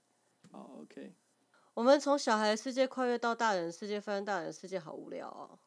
[0.52, 1.14] 哦，OK，
[1.74, 5.60] 我们从小孩的世界跨越到大人世界，发现大人世界好无聊哦。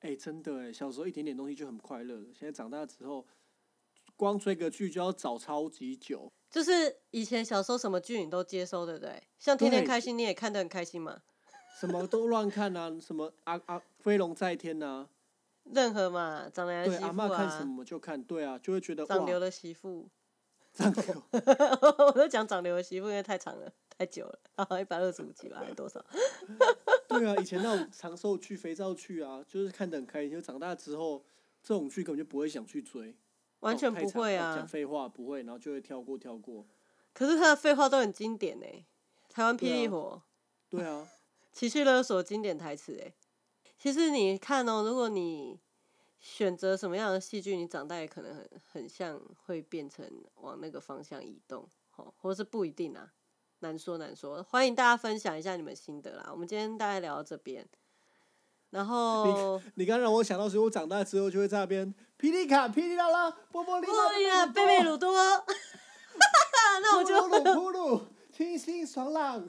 [0.00, 3.26] 哎、真的哎，小时候一点点东西就很快乐了，现在长大之后，
[4.16, 6.32] 光追个剧就要找超级久。
[6.50, 9.22] 就是以前小时候什么剧你都接收，对不对？
[9.38, 11.20] 像天天对开心，你也看得很开心嘛。
[11.78, 15.08] 什么都乱看啊，什么啊啊飞龙在天呐、
[15.74, 20.08] 任何嘛，长娘的对，媳妇阿妈看什啊，么就看，对啊，就会觉得哇，长流的媳妇。
[20.72, 26.00] 长流，我都讲长流的媳妇，因为太长了，太久了，然后一百二十五集吧，还是多少？
[27.08, 30.30] 对啊，以前那种长寿剧、肥皂剧啊，就是看得很开心。
[30.30, 31.24] 就长大之后，
[31.60, 33.16] 这种剧根本就不会想去追，
[33.58, 34.68] 完全不会啊哦讲。
[34.68, 36.64] 废话不会，然后就会跳过跳过。
[37.12, 38.66] 可是他的废话都很经典呢。
[39.28, 40.22] 台湾霹雳火、
[40.68, 41.08] 对啊，
[41.52, 43.12] 情绪勒索经典台词哎。
[43.82, 45.58] 其实你看哦，如果你
[46.18, 51.66] 选择什么样的戏剧，你长大也可能很很像会变成往那个方向移动，
[51.96, 53.10] 哦，或是不一定啊，
[53.60, 54.42] 难说难说。
[54.42, 56.28] 欢迎大家分享一下你们心得啦。
[56.30, 57.66] 我们今天大概聊到这边，
[58.68, 65.10] 然后你刚让我想到，所以我长大之后就会在那边霹雳卡、霹雳啦啦、波波利哎啦、呀，贝贝鲁多，
[66.82, 69.48] 那我就扑噜扑噜， 清新爽朗。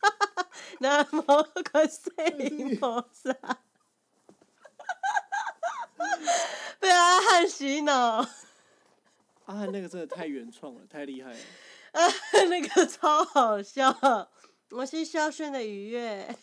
[0.80, 1.22] 南无
[1.70, 3.32] 观世音菩萨，
[6.80, 8.26] 被阿汉洗脑，
[9.46, 11.38] 阿汉，那个真的太原创了，太厉害了。
[11.92, 12.02] 啊
[12.48, 14.28] 那个超好笑。
[14.70, 16.36] 我是孝顺的愉悦。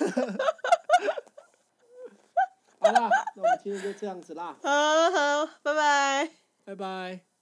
[2.80, 6.30] 好啦，那我们今天就这样子啦， 好好，拜拜。
[6.64, 7.33] 拜拜。